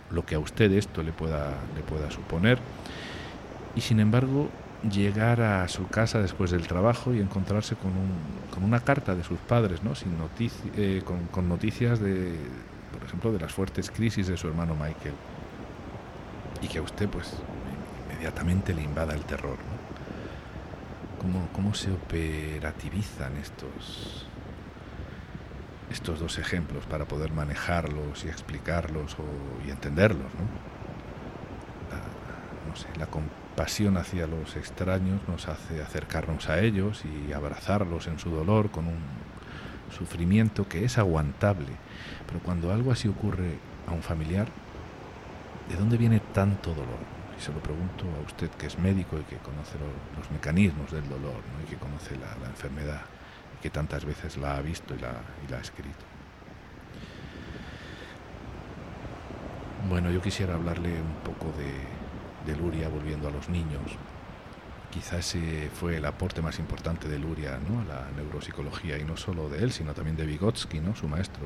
lo 0.09 0.25
que 0.25 0.35
a 0.35 0.39
usted 0.39 0.71
esto 0.71 1.01
le 1.01 1.11
pueda, 1.11 1.55
le 1.75 1.81
pueda 1.81 2.11
suponer 2.11 2.59
y 3.75 3.81
sin 3.81 3.99
embargo 3.99 4.49
llegar 4.89 5.41
a 5.41 5.67
su 5.67 5.87
casa 5.87 6.21
después 6.21 6.51
del 6.51 6.67
trabajo 6.67 7.13
y 7.13 7.19
encontrarse 7.19 7.75
con, 7.75 7.91
un, 7.91 8.11
con 8.53 8.63
una 8.63 8.81
carta 8.81 9.15
de 9.15 9.23
sus 9.23 9.39
padres, 9.39 9.83
¿no? 9.83 9.95
Sin 9.95 10.11
eh, 10.75 11.01
con, 11.31 11.49
noticias 11.49 11.99
de, 11.99 12.35
por 12.91 13.03
ejemplo, 13.07 13.31
de 13.31 13.39
las 13.39 13.51
fuertes 13.51 13.89
crisis 13.89 14.27
de 14.27 14.37
su 14.37 14.47
hermano 14.47 14.75
Michael 14.75 15.15
y 16.61 16.67
que 16.67 16.79
a 16.79 16.81
usted 16.81 17.07
pues 17.09 17.33
inmediatamente 18.11 18.73
le 18.73 18.83
invada 18.83 19.13
el 19.13 19.21
terror. 19.21 19.57
Cómo, 21.53 21.73
se 21.73 21.91
operativizan 21.91 23.37
estos, 23.37 24.25
estos 25.91 26.19
dos 26.19 26.37
ejemplos 26.37 26.85
para 26.85 27.05
poder 27.05 27.31
manejarlos 27.31 28.25
y 28.25 28.27
explicarlos 28.27 29.15
y 29.65 29.69
entenderlos. 29.69 30.33
¿no? 30.33 30.73
no 32.69 32.75
sé, 32.75 32.87
la 32.99 33.07
compasión 33.07 33.97
hacia 33.97 34.27
los 34.27 34.55
extraños 34.55 35.21
nos 35.27 35.47
hace 35.47 35.81
acercarnos 35.81 36.49
a 36.49 36.59
ellos 36.59 37.03
y 37.05 37.31
abrazarlos 37.31 38.07
en 38.07 38.19
su 38.19 38.29
dolor 38.29 38.71
con 38.71 38.87
un 38.87 38.99
sufrimiento 39.95 40.67
que 40.67 40.83
es 40.83 40.97
aguantable. 40.97 41.71
Pero 42.27 42.39
cuando 42.39 42.73
algo 42.73 42.91
así 42.91 43.07
ocurre 43.07 43.57
a 43.87 43.91
un 43.91 44.01
familiar, 44.01 44.47
¿de 45.69 45.75
dónde 45.77 45.97
viene 45.97 46.19
tanto 46.19 46.71
dolor? 46.71 47.22
Se 47.43 47.51
lo 47.51 47.59
pregunto 47.59 48.05
a 48.05 48.25
usted 48.25 48.49
que 48.51 48.67
es 48.67 48.79
médico 48.79 49.19
y 49.19 49.23
que 49.23 49.35
conoce 49.35 49.75
los 50.17 50.31
mecanismos 50.31 50.89
del 50.93 51.09
dolor 51.09 51.41
y 51.61 51.69
que 51.69 51.75
conoce 51.75 52.15
la, 52.15 52.47
enfermedad 52.47 53.01
y 53.57 53.61
que 53.61 53.69
tantas 53.69 54.05
veces 54.05 54.37
la 54.37 54.55
ha 54.55 54.61
visto 54.61 54.95
y 54.95 54.99
la, 54.99 55.57
ha 55.57 55.59
escrito. 55.59 56.05
Bueno, 59.89 60.09
yo 60.09 60.21
quisiera 60.21 60.53
hablarle 60.53 61.01
un 61.01 61.15
poco 61.25 61.51
de 62.45 62.55
Luria 62.55 62.87
volviendo 62.87 63.27
a 63.27 63.31
los 63.31 63.49
niños, 63.49 63.91
quizás 64.93 65.35
ese 65.35 65.69
fue 65.73 65.97
el 65.97 66.05
aporte 66.05 66.43
más 66.43 66.59
importante 66.59 67.07
de 67.07 67.17
Luria 67.17 67.59
¿no? 67.67 67.81
a 67.81 67.85
la 67.85 68.11
neuropsicología, 68.15 68.99
y 68.99 69.03
no 69.03 69.17
solo 69.17 69.49
de 69.49 69.63
él, 69.63 69.71
sino 69.71 69.93
también 69.95 70.15
de 70.15 70.25
Vygotsky, 70.25 70.81
¿no? 70.81 70.95
su 70.95 71.07
maestro, 71.07 71.45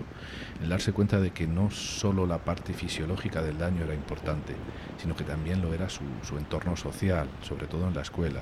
el 0.62 0.68
darse 0.68 0.92
cuenta 0.92 1.22
de 1.22 1.32
que 1.32 1.48
no 1.48 1.72
solo 1.72 2.28
la 2.28 2.40
parte 2.40 2.74
fisiológica 2.74 3.42
del 3.42 3.58
daño 3.58 3.86
era 3.86 3.94
importante, 3.94 4.54
sino 5.02 5.16
que 5.16 5.24
también 5.24 5.62
lo 5.62 5.74
era 5.74 5.88
su, 5.88 6.04
entorno 6.38 6.76
social, 6.76 7.30
sobre 7.42 7.68
todo 7.68 7.88
en 7.88 7.96
la 7.96 8.02
escuela. 8.02 8.42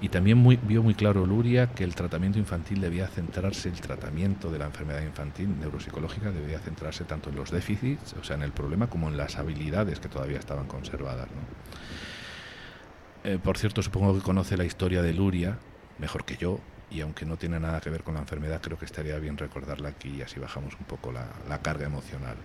Y 0.00 0.08
también 0.08 0.40
vio 0.62 0.82
muy 0.84 0.94
claro 0.94 1.26
Luria 1.26 1.74
que 1.74 1.82
el 1.82 1.96
tratamiento 1.96 2.38
infantil 2.38 2.80
debía 2.80 3.08
centrarse, 3.08 3.68
el 3.68 3.80
tratamiento 3.80 4.50
de 4.52 4.60
la 4.60 4.66
enfermedad 4.66 5.02
infantil 5.02 5.58
neuropsicológica 5.58 6.30
debía 6.30 6.60
centrarse 6.60 7.02
tanto 7.04 7.30
en 7.30 7.36
los 7.36 7.50
déficits, 7.50 8.14
o 8.14 8.22
sea, 8.22 8.36
en 8.36 8.42
el 8.42 8.52
problema, 8.52 8.86
como 8.86 9.08
en 9.08 9.16
las 9.16 9.36
habilidades 9.36 9.98
que 9.98 10.08
todavía 10.08 10.38
estaban 10.38 10.66
conservadas. 10.68 11.26
¿no? 11.26 12.07
Eh, 13.28 13.38
por 13.38 13.58
cierto, 13.58 13.82
supongo 13.82 14.14
que 14.14 14.22
conoce 14.22 14.56
la 14.56 14.64
historia 14.64 15.02
de 15.02 15.12
Luria, 15.12 15.58
mejor 15.98 16.24
que 16.24 16.38
yo, 16.38 16.60
y 16.90 17.02
aunque 17.02 17.26
no 17.26 17.36
tiene 17.36 17.60
nada 17.60 17.78
que 17.78 17.90
ver 17.90 18.02
con 18.02 18.14
la 18.14 18.20
enfermedad, 18.20 18.62
creo 18.62 18.78
que 18.78 18.86
estaría 18.86 19.18
bien 19.18 19.36
recordarla 19.36 19.90
aquí 19.90 20.08
y 20.08 20.22
así 20.22 20.40
bajamos 20.40 20.72
un 20.80 20.86
poco 20.86 21.12
la, 21.12 21.58
carga 21.60 21.84
emocional, 21.84 22.36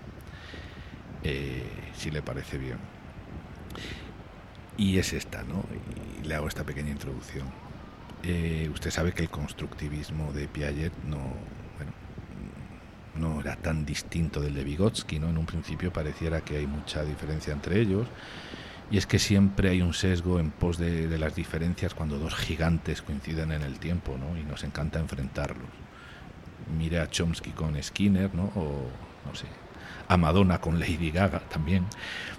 eh, 1.24 1.63
si 1.96 2.12
le 2.12 2.22
parece 2.22 2.58
bien. 2.58 2.80
Y 4.76 4.98
es 4.98 5.13
esta, 5.13 5.43
¿no? 5.43 5.63
Y 6.22 6.28
le 6.28 6.36
hago 6.36 6.50
esta 6.50 6.65
pequeña 6.65 6.89
introducción. 6.89 7.48
Eh, 8.22 8.69
usted 8.74 8.91
sabe 8.91 9.13
que 9.13 9.22
el 9.22 9.30
constructivismo 9.30 10.34
de 10.34 10.50
Piaget 10.50 10.91
no, 11.06 11.34
no 13.15 13.39
era 13.39 13.56
tan 13.56 13.86
distinto 13.86 14.41
del 14.41 14.54
de 14.54 14.65
Vygotsky, 14.65 15.17
¿no? 15.17 15.30
En 15.30 15.38
un 15.38 15.46
principio 15.46 15.93
pareciera 15.93 16.41
que 16.41 16.58
hay 16.58 16.67
mucha 16.67 17.06
diferencia 17.06 17.54
entre 17.54 17.80
ellos 17.80 18.06
y 18.93 18.97
es 18.97 19.08
que 19.08 19.17
siempre 19.17 19.71
hay 19.71 19.82
un 19.82 19.95
sesgo 19.95 20.39
en 20.39 20.51
pos 20.51 20.77
de, 20.77 21.17
las 21.17 21.34
diferencias 21.34 21.95
cuando 21.95 22.19
dos 22.19 22.36
gigantes 22.36 23.01
coinciden 23.01 23.51
en 23.51 23.63
el 23.63 23.79
tiempo, 23.79 24.19
¿no? 24.19 24.38
Y 24.38 24.43
nos 24.43 24.63
encanta 24.63 24.99
enfrentarlos. 24.99 25.67
Mire 26.77 26.99
a 26.99 27.10
Chomsky 27.10 27.49
con 27.53 27.82
Skinner, 27.82 28.36
¿no? 28.36 28.51
O, 28.56 28.88
no 29.25 29.34
sé, 29.34 29.47
a 30.08 30.15
Madonna 30.15 30.62
con 30.62 30.79
Lady 30.79 31.10
Gaga 31.10 31.39
también. 31.39 31.88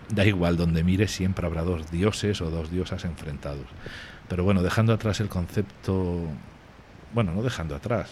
Da 0.09 0.25
igual, 0.25 0.57
donde 0.57 0.85
mire 0.85 1.09
siempre 1.09 1.45
habrá 1.45 1.64
dos 1.64 1.90
dioses 1.90 2.40
o 2.40 2.51
dos 2.51 2.71
diosas 2.71 3.05
enfrentados. 3.05 3.67
Pero 4.29 4.45
bueno, 4.45 4.62
dejando 4.62 4.93
atrás 4.93 5.19
el 5.19 5.29
concepto, 5.29 6.21
bueno, 7.12 7.33
no 7.33 7.43
dejando 7.43 7.75
atrás, 7.75 8.11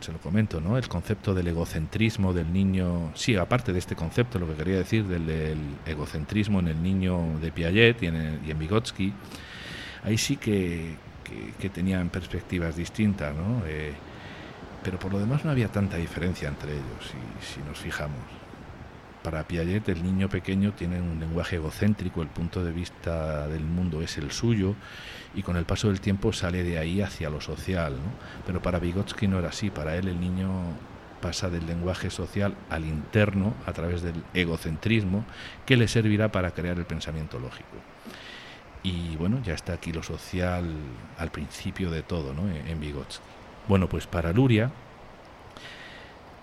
se 0.00 0.12
lo 0.12 0.18
comento, 0.18 0.60
¿no? 0.60 0.76
El 0.78 0.88
concepto 0.88 1.34
del 1.34 1.48
egocentrismo 1.48 2.32
del 2.32 2.52
niño, 2.52 3.12
sí, 3.14 3.36
aparte 3.36 3.72
de 3.72 3.78
este 3.78 3.96
concepto, 3.96 4.38
lo 4.38 4.46
que 4.46 4.54
quería 4.54 4.76
decir 4.76 5.04
del, 5.04 5.56
egocentrismo 5.86 6.60
en 6.60 6.68
el 6.68 6.82
niño 6.82 7.38
de 7.40 7.52
Piaget 7.52 8.02
y 8.02 8.06
en, 8.06 8.40
y 8.46 8.50
en 8.50 8.58
Vygotsky, 8.58 9.12
ahí 10.04 10.18
sí 10.18 10.36
que, 10.36 10.94
tenían 11.74 12.10
perspectivas 12.10 12.76
distintas, 12.76 13.34
¿no? 13.34 13.62
Eh, 13.66 13.92
pero 14.82 14.98
por 14.98 15.12
lo 15.12 15.18
demás 15.18 15.44
no 15.44 15.50
había 15.50 15.68
tanta 15.68 15.96
diferencia 15.96 16.48
entre 16.48 16.72
ellos, 16.72 17.02
si, 17.02 17.54
si 17.54 17.60
nos 17.68 17.78
fijamos. 17.78 18.45
Para 19.26 19.42
Piaget 19.42 19.88
el 19.88 20.04
niño 20.04 20.28
pequeño 20.28 20.72
tiene 20.74 21.00
un 21.00 21.18
lenguaje 21.18 21.56
egocéntrico, 21.56 22.22
el 22.22 22.28
punto 22.28 22.64
de 22.64 22.70
vista 22.70 23.48
del 23.48 23.64
mundo 23.64 24.00
es 24.00 24.18
el 24.18 24.30
suyo 24.30 24.76
y 25.34 25.42
con 25.42 25.56
el 25.56 25.64
paso 25.64 25.88
del 25.88 26.00
tiempo 26.00 26.32
sale 26.32 26.62
de 26.62 26.78
ahí 26.78 27.00
hacia 27.00 27.28
lo 27.28 27.40
social. 27.40 27.94
¿no? 27.94 28.12
Pero 28.46 28.62
para 28.62 28.78
Vygotsky 28.78 29.26
no 29.26 29.40
era 29.40 29.48
así, 29.48 29.68
para 29.68 29.96
él 29.96 30.06
el 30.06 30.20
niño 30.20 30.48
pasa 31.20 31.50
del 31.50 31.66
lenguaje 31.66 32.08
social 32.08 32.54
al 32.70 32.84
interno 32.84 33.54
a 33.66 33.72
través 33.72 34.00
del 34.00 34.22
egocentrismo 34.32 35.24
que 35.66 35.76
le 35.76 35.88
servirá 35.88 36.30
para 36.30 36.52
crear 36.52 36.78
el 36.78 36.84
pensamiento 36.84 37.40
lógico. 37.40 37.78
Y 38.84 39.16
bueno, 39.16 39.42
ya 39.42 39.54
está 39.54 39.72
aquí 39.72 39.90
lo 39.92 40.04
social 40.04 40.72
al 41.18 41.32
principio 41.32 41.90
de 41.90 42.04
todo 42.04 42.32
¿no? 42.32 42.48
en 42.48 42.78
Vygotsky. 42.78 43.24
Bueno, 43.66 43.88
pues 43.88 44.06
para 44.06 44.32
Luria, 44.32 44.70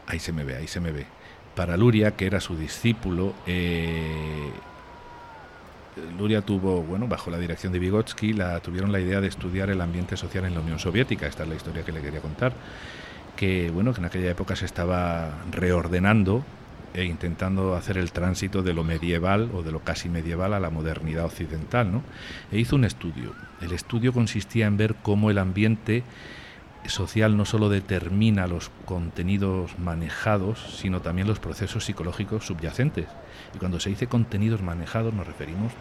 ahí 0.06 0.20
se 0.20 0.34
me 0.34 0.44
ve, 0.44 0.58
ahí 0.58 0.68
se 0.68 0.82
me 0.82 0.92
ve 0.92 1.23
para 1.56 1.78
Luria, 1.78 2.12
que 2.12 2.26
era 2.26 2.40
su 2.40 2.56
discípulo, 2.58 3.34
eh, 3.46 4.52
Luria 6.18 6.42
tuvo, 6.42 6.82
bueno, 6.82 7.08
bajo 7.08 7.30
la 7.30 7.38
dirección 7.38 7.72
de 7.74 7.80
Vygotsky, 7.80 8.34
la, 8.34 8.60
tuvieron 8.60 8.92
la 8.92 9.00
idea 9.00 9.22
de 9.22 9.28
estudiar 9.28 9.70
el 9.70 9.82
ambiente 9.82 10.18
social 10.18 10.46
en 10.46 10.56
la 10.56 10.62
Unión 10.62 10.80
Soviética. 10.80 11.28
Esta 11.28 11.44
es 11.44 11.50
la 11.50 11.56
historia 11.56 11.84
que 11.84 11.92
le 11.92 12.02
quería 12.02 12.20
contar. 12.20 12.54
Que, 13.36 13.70
bueno, 13.72 13.94
que 13.94 14.00
en 14.00 14.06
aquella 14.06 14.32
época 14.32 14.56
se 14.56 14.66
estaba 14.66 15.44
reordenando 15.52 16.44
e 16.94 17.06
intentando 17.06 17.76
hacer 17.76 17.98
el 17.98 18.12
tránsito 18.12 18.62
de 18.62 18.74
lo 18.74 18.84
medieval 18.84 19.50
o 19.54 19.64
de 19.64 19.72
lo 19.72 19.80
casi 19.80 20.10
medieval 20.10 20.54
a 20.54 20.60
la 20.60 20.70
modernidad 20.70 21.26
occidental, 21.26 21.92
¿no? 21.92 22.04
E 22.52 22.60
hizo 22.60 22.76
un 22.76 22.86
estudio. 22.86 23.34
El 23.62 23.72
estudio 23.72 24.14
consistía 24.14 24.68
en 24.68 24.78
ver 24.78 24.96
cómo 25.02 25.32
el 25.32 25.40
ambiente 25.40 26.04
social 26.88 27.38
no 27.38 27.46
solo 27.46 27.70
determina 27.70 28.48
los 28.48 28.72
contenidos 28.86 29.78
manejados, 29.80 30.78
sino 30.78 31.02
también 31.02 31.28
los 31.28 31.40
procesos 31.40 31.86
psicológicos 31.86 32.46
subyacentes. 32.46 33.08
Y 33.56 33.58
cuando 33.58 33.80
se 33.80 33.90
dice 33.90 34.08
contenidos 34.08 34.62
manejados 34.62 35.14
nos 35.14 35.28
referimos, 35.28 35.72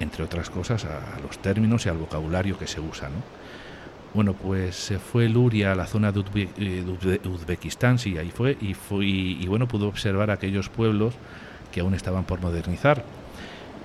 entre 0.00 0.24
otras 0.24 0.50
cosas, 0.50 0.84
a, 0.84 1.18
los 1.20 1.38
términos 1.38 1.86
y 1.86 1.88
al 1.88 1.98
vocabulario 1.98 2.58
que 2.58 2.66
se 2.66 2.80
usa. 2.80 3.10
Bueno, 4.14 4.32
pues 4.32 4.74
se 4.74 4.98
fue 4.98 5.28
Luria 5.28 5.72
a 5.72 5.74
la 5.74 5.86
zona 5.86 6.12
de, 6.12 6.48
eh, 6.56 7.20
Uzbekistán, 7.28 7.98
sí, 7.98 8.16
ahí 8.16 8.30
fue, 8.30 8.56
y, 8.60 8.74
fue, 8.74 9.04
y 9.04 9.46
bueno, 9.46 9.68
pudo 9.68 9.86
observar 9.88 10.30
aquellos 10.30 10.68
pueblos 10.68 11.14
que 11.72 11.80
aún 11.80 11.94
estaban 11.94 12.24
por 12.24 12.40
modernizar 12.40 13.04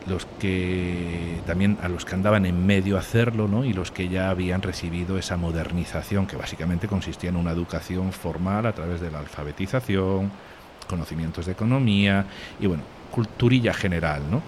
los 0.08 0.26
que 0.40 1.40
también 1.46 1.78
a 1.82 1.88
los 1.88 2.06
que 2.06 2.16
andaban 2.16 2.46
en 2.46 2.66
medio 2.66 2.98
hacerlo, 2.98 3.48
¿no? 3.48 3.64
y 3.64 3.74
los 3.74 3.92
que 3.92 4.10
ya 4.10 4.30
habían 4.30 4.62
recibido 4.62 5.18
esa 5.18 5.38
modernización 5.38 6.28
que 6.28 6.36
básicamente 6.36 6.88
consistía 6.88 7.30
en 7.30 7.38
una 7.38 7.52
educación 7.52 8.12
formal 8.12 8.66
a 8.66 8.74
través 8.74 9.00
de 9.02 9.12
la 9.12 9.20
alfabetización, 9.20 10.32
conocimientos 10.88 11.46
de 11.46 11.54
economía 11.54 12.26
y 12.60 12.68
bueno, 12.68 12.84
culturilla 13.12 13.74
general, 13.74 14.24
¿no? 14.30 14.42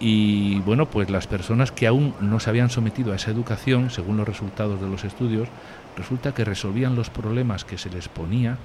Y 0.00 0.60
bueno, 0.60 0.86
pues 0.88 1.10
las 1.10 1.26
personas 1.26 1.72
que 1.72 1.88
aún 1.88 2.14
no 2.20 2.38
se 2.38 2.50
habían 2.50 2.70
sometido 2.70 3.12
a 3.12 3.16
esa 3.16 3.32
educación, 3.32 3.90
según 3.90 4.16
los 4.16 4.28
resultados 4.28 4.80
de 4.80 4.88
los 4.88 5.04
estudios, 5.04 5.48
resulta 5.96 6.32
que 6.32 6.44
resolvían 6.44 6.94
los 6.94 7.10
problemas 7.10 7.64
que 7.64 7.78
se 7.78 7.90
les 7.90 8.08
ponía 8.08 8.58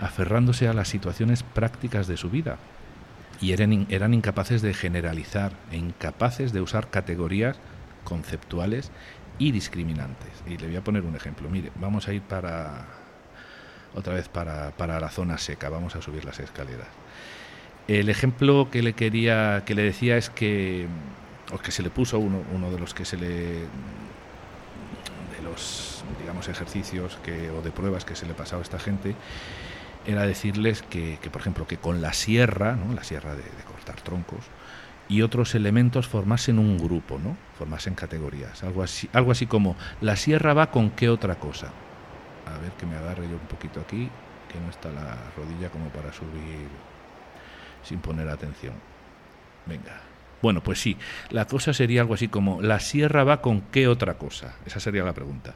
aferrándose 0.00 0.68
a 0.68 0.72
las 0.72 0.88
situaciones 0.88 1.42
prácticas 1.42 2.06
de 2.06 2.16
su 2.16 2.30
vida, 2.30 2.56
y 3.42 3.52
eran, 3.52 3.86
eran 3.90 4.14
incapaces 4.14 4.62
de 4.62 4.72
generalizar 4.72 5.52
e 5.72 5.76
incapaces 5.76 6.52
de 6.52 6.60
usar 6.60 6.88
categorías 6.88 7.58
conceptuales 8.04 8.92
y 9.38 9.50
discriminantes. 9.50 10.30
Y 10.46 10.56
le 10.56 10.68
voy 10.68 10.76
a 10.76 10.84
poner 10.84 11.02
un 11.02 11.16
ejemplo. 11.16 11.50
Mire, 11.50 11.72
vamos 11.74 12.06
a 12.06 12.12
ir 12.12 12.22
para 12.22 12.86
otra 13.94 14.14
vez 14.14 14.28
para, 14.28 14.70
para 14.70 15.00
la 15.00 15.10
zona 15.10 15.38
seca, 15.38 15.68
vamos 15.68 15.96
a 15.96 16.02
subir 16.02 16.24
las 16.24 16.38
escaleras. 16.38 16.86
El 17.88 18.08
ejemplo 18.08 18.68
que 18.70 18.80
le 18.80 18.92
quería, 18.92 19.64
que 19.66 19.74
le 19.74 19.82
decía 19.82 20.16
es 20.16 20.30
que, 20.30 20.86
o 21.52 21.58
que 21.58 21.72
se 21.72 21.82
le 21.82 21.90
puso 21.90 22.20
uno, 22.20 22.42
uno 22.54 22.70
de 22.70 22.78
los 22.78 22.94
que 22.94 23.04
se 23.04 23.16
le, 23.16 23.26
de 23.26 23.66
los, 25.42 26.04
digamos, 26.20 26.48
ejercicios 26.48 27.18
que, 27.24 27.50
o 27.50 27.60
de 27.60 27.72
pruebas 27.72 28.04
que 28.04 28.14
se 28.14 28.24
le 28.24 28.34
pasaba 28.34 28.60
a 28.60 28.62
esta 28.62 28.78
gente, 28.78 29.16
era 30.06 30.26
decirles 30.26 30.82
que, 30.82 31.18
por 31.30 31.40
ejemplo, 31.40 31.66
que 31.66 31.76
con 31.76 32.02
la 32.02 32.12
sierra, 32.12 32.76
¿no? 32.76 32.92
la 32.94 33.04
sierra 33.04 33.34
de, 33.34 33.42
cortar 33.66 34.00
troncos, 34.00 34.44
y 35.08 35.22
otros 35.22 35.54
elementos 35.54 36.08
formasen 36.08 36.58
un 36.58 36.78
grupo, 36.78 37.18
¿no? 37.18 37.36
formasen 37.58 37.94
categorías. 37.94 38.62
Algo 38.64 38.82
así, 38.82 39.08
algo 39.12 39.32
así 39.32 39.46
como, 39.46 39.76
¿la 40.00 40.16
sierra 40.16 40.54
va 40.54 40.70
con 40.70 40.90
qué 40.90 41.08
otra 41.08 41.36
cosa? 41.36 41.68
A 42.46 42.58
ver 42.58 42.72
que 42.72 42.86
me 42.86 42.96
agarre 42.96 43.28
yo 43.28 43.34
un 43.34 43.48
poquito 43.48 43.80
aquí, 43.80 44.08
que 44.50 44.60
no 44.60 44.70
está 44.70 44.90
la 44.90 45.16
rodilla 45.36 45.70
como 45.70 45.88
para 45.88 46.12
subir 46.12 46.68
sin 47.82 48.00
poner 48.00 48.28
atención. 48.28 48.74
Venga. 49.66 50.00
Bueno, 50.40 50.60
pues 50.60 50.80
sí, 50.80 50.96
la 51.30 51.46
cosa 51.46 51.72
sería 51.72 52.00
algo 52.00 52.14
así 52.14 52.26
como, 52.26 52.60
¿la 52.62 52.80
sierra 52.80 53.22
va 53.22 53.40
con 53.40 53.60
qué 53.60 53.86
otra 53.86 54.14
cosa? 54.14 54.56
Esa 54.66 54.80
sería 54.80 55.04
la 55.04 55.12
pregunta. 55.12 55.54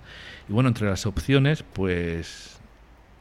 Y 0.49 0.53
bueno, 0.53 0.69
entre 0.69 0.89
las 0.89 1.07
opciones, 1.07 1.65
pues 1.65 2.56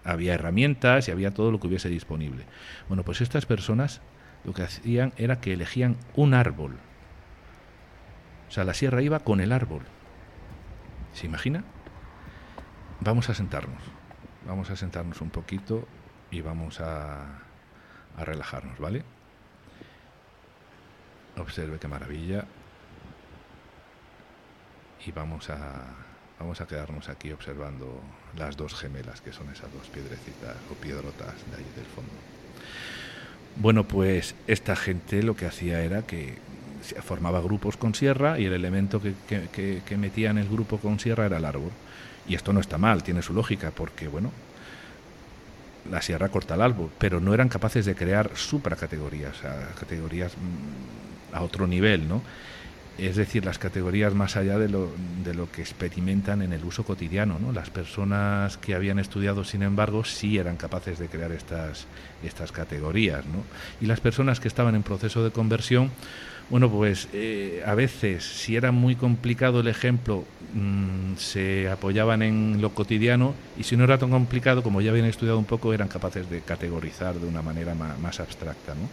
había 0.06 0.36
herramientas 0.36 1.08
y 1.08 1.12
había 1.12 1.34
todo 1.34 1.52
lo 1.52 1.60
que 1.60 1.68
hubiese 1.68 1.90
disponible. 1.90 2.46
Bueno, 2.88 3.04
pues 3.04 3.22
estas 3.22 3.46
personas 3.46 4.02
lo 4.46 4.54
que 4.54 4.62
hacían 4.62 5.12
era 5.18 5.42
que 5.42 5.54
elegían 5.54 5.98
un 6.16 6.34
árbol. 6.34 6.78
O 8.48 8.52
sea, 8.52 8.64
la 8.64 8.76
sierra 8.76 9.02
iba 9.02 9.20
con 9.20 9.42
el 9.42 9.52
árbol. 9.52 9.82
¿Se 11.14 11.26
imagina? 11.26 11.64
Vamos 13.02 13.30
a 13.30 13.34
sentarnos. 13.34 13.82
Vamos 14.48 14.70
a 14.70 14.76
sentarnos 14.76 15.20
un 15.22 15.32
poquito 15.32 15.88
y 16.30 16.42
vamos 16.42 16.80
a, 16.80 17.24
a 18.16 18.24
relajarnos, 18.24 18.80
¿vale? 18.80 19.04
Observe 21.38 21.80
qué 21.80 21.88
maravilla. 21.88 22.46
Y 25.06 25.12
vamos 25.12 25.50
a, 25.50 25.84
vamos 26.40 26.62
a 26.62 26.68
quedarnos 26.68 27.10
aquí 27.10 27.32
observando 27.32 28.02
las 28.38 28.58
dos 28.58 28.74
gemelas, 28.74 29.22
que 29.22 29.32
son 29.32 29.50
esas 29.50 29.72
dos 29.74 29.88
piedrecitas 29.88 30.56
o 30.72 30.76
piedrotas 30.76 31.34
de 31.52 31.58
ahí 31.58 31.66
del 31.76 31.86
fondo. 31.86 32.12
Bueno, 33.58 33.86
pues 33.86 34.36
esta 34.48 34.76
gente 34.76 35.24
lo 35.24 35.36
que 35.36 35.46
hacía 35.46 35.82
era 35.82 36.02
que 36.02 36.38
formaba 37.02 37.42
grupos 37.42 37.78
con 37.78 37.96
sierra 37.96 38.38
y 38.40 38.46
el 38.46 38.54
elemento 38.54 39.02
que, 39.02 39.14
que, 39.28 39.98
metía 39.98 40.30
en 40.30 40.38
el 40.38 40.48
grupo 40.48 40.78
con 40.78 41.00
sierra 41.00 41.26
era 41.26 41.38
el 41.38 41.46
árbol. 41.46 41.72
Y 42.28 42.36
esto 42.36 42.54
no 42.54 42.60
está 42.60 42.78
mal, 42.78 43.04
tiene 43.04 43.22
su 43.22 43.34
lógica, 43.34 43.72
porque 43.72 44.08
bueno, 44.08 44.32
la 45.90 46.02
sierra 46.02 46.30
corta 46.30 46.56
el 46.56 46.62
árbol, 46.62 46.90
pero 46.98 47.20
no 47.20 47.34
eran 47.34 47.50
capaces 47.50 47.86
de 47.86 47.96
crear 47.96 48.32
supracategorías, 48.36 49.38
categorías 49.80 50.34
mm, 50.34 51.36
a 51.36 51.42
otro 51.42 51.68
nivel, 51.68 52.08
¿no? 52.08 52.22
Es 52.98 53.18
decir, 53.18 53.44
las 53.46 53.60
categorías 53.60 54.14
más 54.14 54.38
allá 54.38 54.58
de 54.58 54.70
lo, 54.70 54.90
de 55.24 55.34
lo 55.34 55.52
que 55.52 55.62
experimentan 55.62 56.42
en 56.42 56.54
el 56.54 56.64
uso 56.64 56.84
cotidiano. 56.86 57.40
¿no? 57.40 57.52
Las 57.52 57.70
personas 57.70 58.58
que 58.58 58.74
habían 58.74 59.00
estudiado, 59.00 59.44
sin 59.44 59.64
embargo, 59.64 60.06
sí 60.06 60.38
eran 60.38 60.56
capaces 60.56 60.98
de 60.98 61.08
crear 61.08 61.32
estas, 61.32 61.88
estas 62.24 62.52
categorías. 62.52 63.26
¿no? 63.26 63.44
Y 63.82 63.88
las 63.88 64.00
personas 64.00 64.40
que 64.40 64.48
estaban 64.48 64.76
en 64.76 64.84
proceso 64.84 65.24
de 65.24 65.32
conversión, 65.32 65.92
bueno, 66.50 66.70
pues 66.70 67.10
eh, 67.12 67.64
a 67.66 67.76
veces, 67.76 68.24
si 68.24 68.56
era 68.56 68.72
muy 68.72 68.96
complicado 68.96 69.60
el 69.60 69.68
ejemplo, 69.68 70.24
mm, 70.54 71.16
se 71.18 71.70
apoyaban 71.70 72.22
en 72.22 72.62
lo 72.62 72.70
cotidiano 72.74 73.34
y 73.58 73.64
si 73.64 73.76
no 73.76 73.84
era 73.84 73.98
tan 73.98 74.12
complicado, 74.12 74.64
como 74.64 74.80
ya 74.80 74.92
habían 74.92 75.08
estudiado 75.08 75.38
un 75.38 75.46
poco, 75.46 75.74
eran 75.74 75.90
capaces 75.90 76.30
de 76.30 76.42
categorizar 76.42 77.16
de 77.16 77.28
una 77.28 77.42
manera 77.42 77.74
más, 77.76 78.00
más 78.00 78.20
abstracta. 78.22 78.74
¿no? 78.74 78.88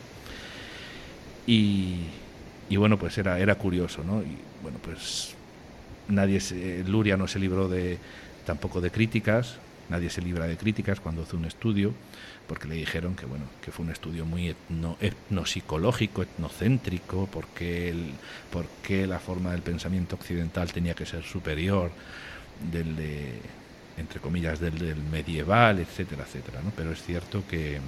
Y, 1.46 2.06
y 2.72 2.76
bueno, 2.78 2.98
pues 2.98 3.18
era, 3.18 3.38
era 3.38 3.56
curioso, 3.56 4.02
¿no? 4.02 4.22
Y 4.22 4.34
bueno, 4.62 4.78
pues 4.82 5.34
nadie 6.08 6.40
se, 6.40 6.82
Luria 6.84 7.18
no 7.18 7.28
se 7.28 7.38
libró 7.38 7.68
de 7.68 7.98
tampoco 8.46 8.80
de 8.80 8.90
críticas, 8.90 9.56
nadie 9.90 10.08
se 10.08 10.22
libra 10.22 10.46
de 10.46 10.56
críticas 10.56 10.98
cuando 10.98 11.20
hace 11.22 11.36
un 11.36 11.44
estudio, 11.44 11.92
porque 12.48 12.66
le 12.66 12.76
dijeron 12.76 13.14
que 13.14 13.26
bueno, 13.26 13.44
que 13.62 13.72
fue 13.72 13.84
un 13.84 13.92
estudio 13.92 14.24
muy 14.24 14.48
etno, 14.48 14.96
etnopsicológico, 15.02 16.22
etnocéntrico, 16.22 17.28
porque 17.30 17.90
el, 17.90 18.12
porque 18.50 19.06
la 19.06 19.18
forma 19.18 19.50
del 19.50 19.60
pensamiento 19.60 20.16
occidental 20.16 20.72
tenía 20.72 20.94
que 20.94 21.04
ser 21.04 21.24
superior 21.24 21.90
del 22.72 22.96
de, 22.96 23.34
entre 23.98 24.18
comillas, 24.18 24.60
del, 24.60 24.78
del 24.78 25.02
medieval, 25.02 25.78
etcétera, 25.78 26.22
etcétera, 26.22 26.62
¿no? 26.64 26.72
Pero 26.74 26.92
es 26.92 27.02
cierto 27.02 27.44
que 27.46 27.80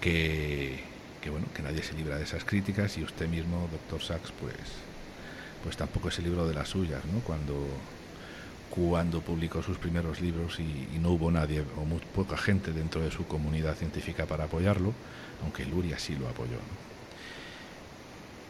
que 0.00 0.91
que 1.22 1.30
bueno, 1.30 1.46
que 1.54 1.62
nadie 1.62 1.82
se 1.82 1.94
libra 1.94 2.16
de 2.16 2.24
esas 2.24 2.44
críticas 2.44 2.98
y 2.98 3.04
usted 3.04 3.28
mismo, 3.28 3.68
doctor 3.70 4.02
Sachs, 4.02 4.32
pues, 4.38 4.54
pues 5.62 5.76
tampoco 5.76 6.08
es 6.08 6.18
el 6.18 6.24
libro 6.24 6.46
de 6.46 6.54
las 6.54 6.68
suyas, 6.68 7.02
¿no? 7.06 7.20
Cuando, 7.20 7.54
cuando 8.68 9.20
publicó 9.20 9.62
sus 9.62 9.78
primeros 9.78 10.20
libros 10.20 10.58
y, 10.58 10.98
no 10.98 11.10
hubo 11.10 11.30
nadie 11.30 11.64
o 11.80 11.84
muy 11.84 12.00
poca 12.14 12.36
gente 12.36 12.72
dentro 12.72 13.00
de 13.00 13.10
su 13.10 13.26
comunidad 13.26 13.76
científica 13.76 14.26
para 14.26 14.44
apoyarlo, 14.44 14.92
aunque 15.42 15.64
Luria 15.64 15.98
sí 15.98 16.16
lo 16.16 16.28
apoyó. 16.28 16.58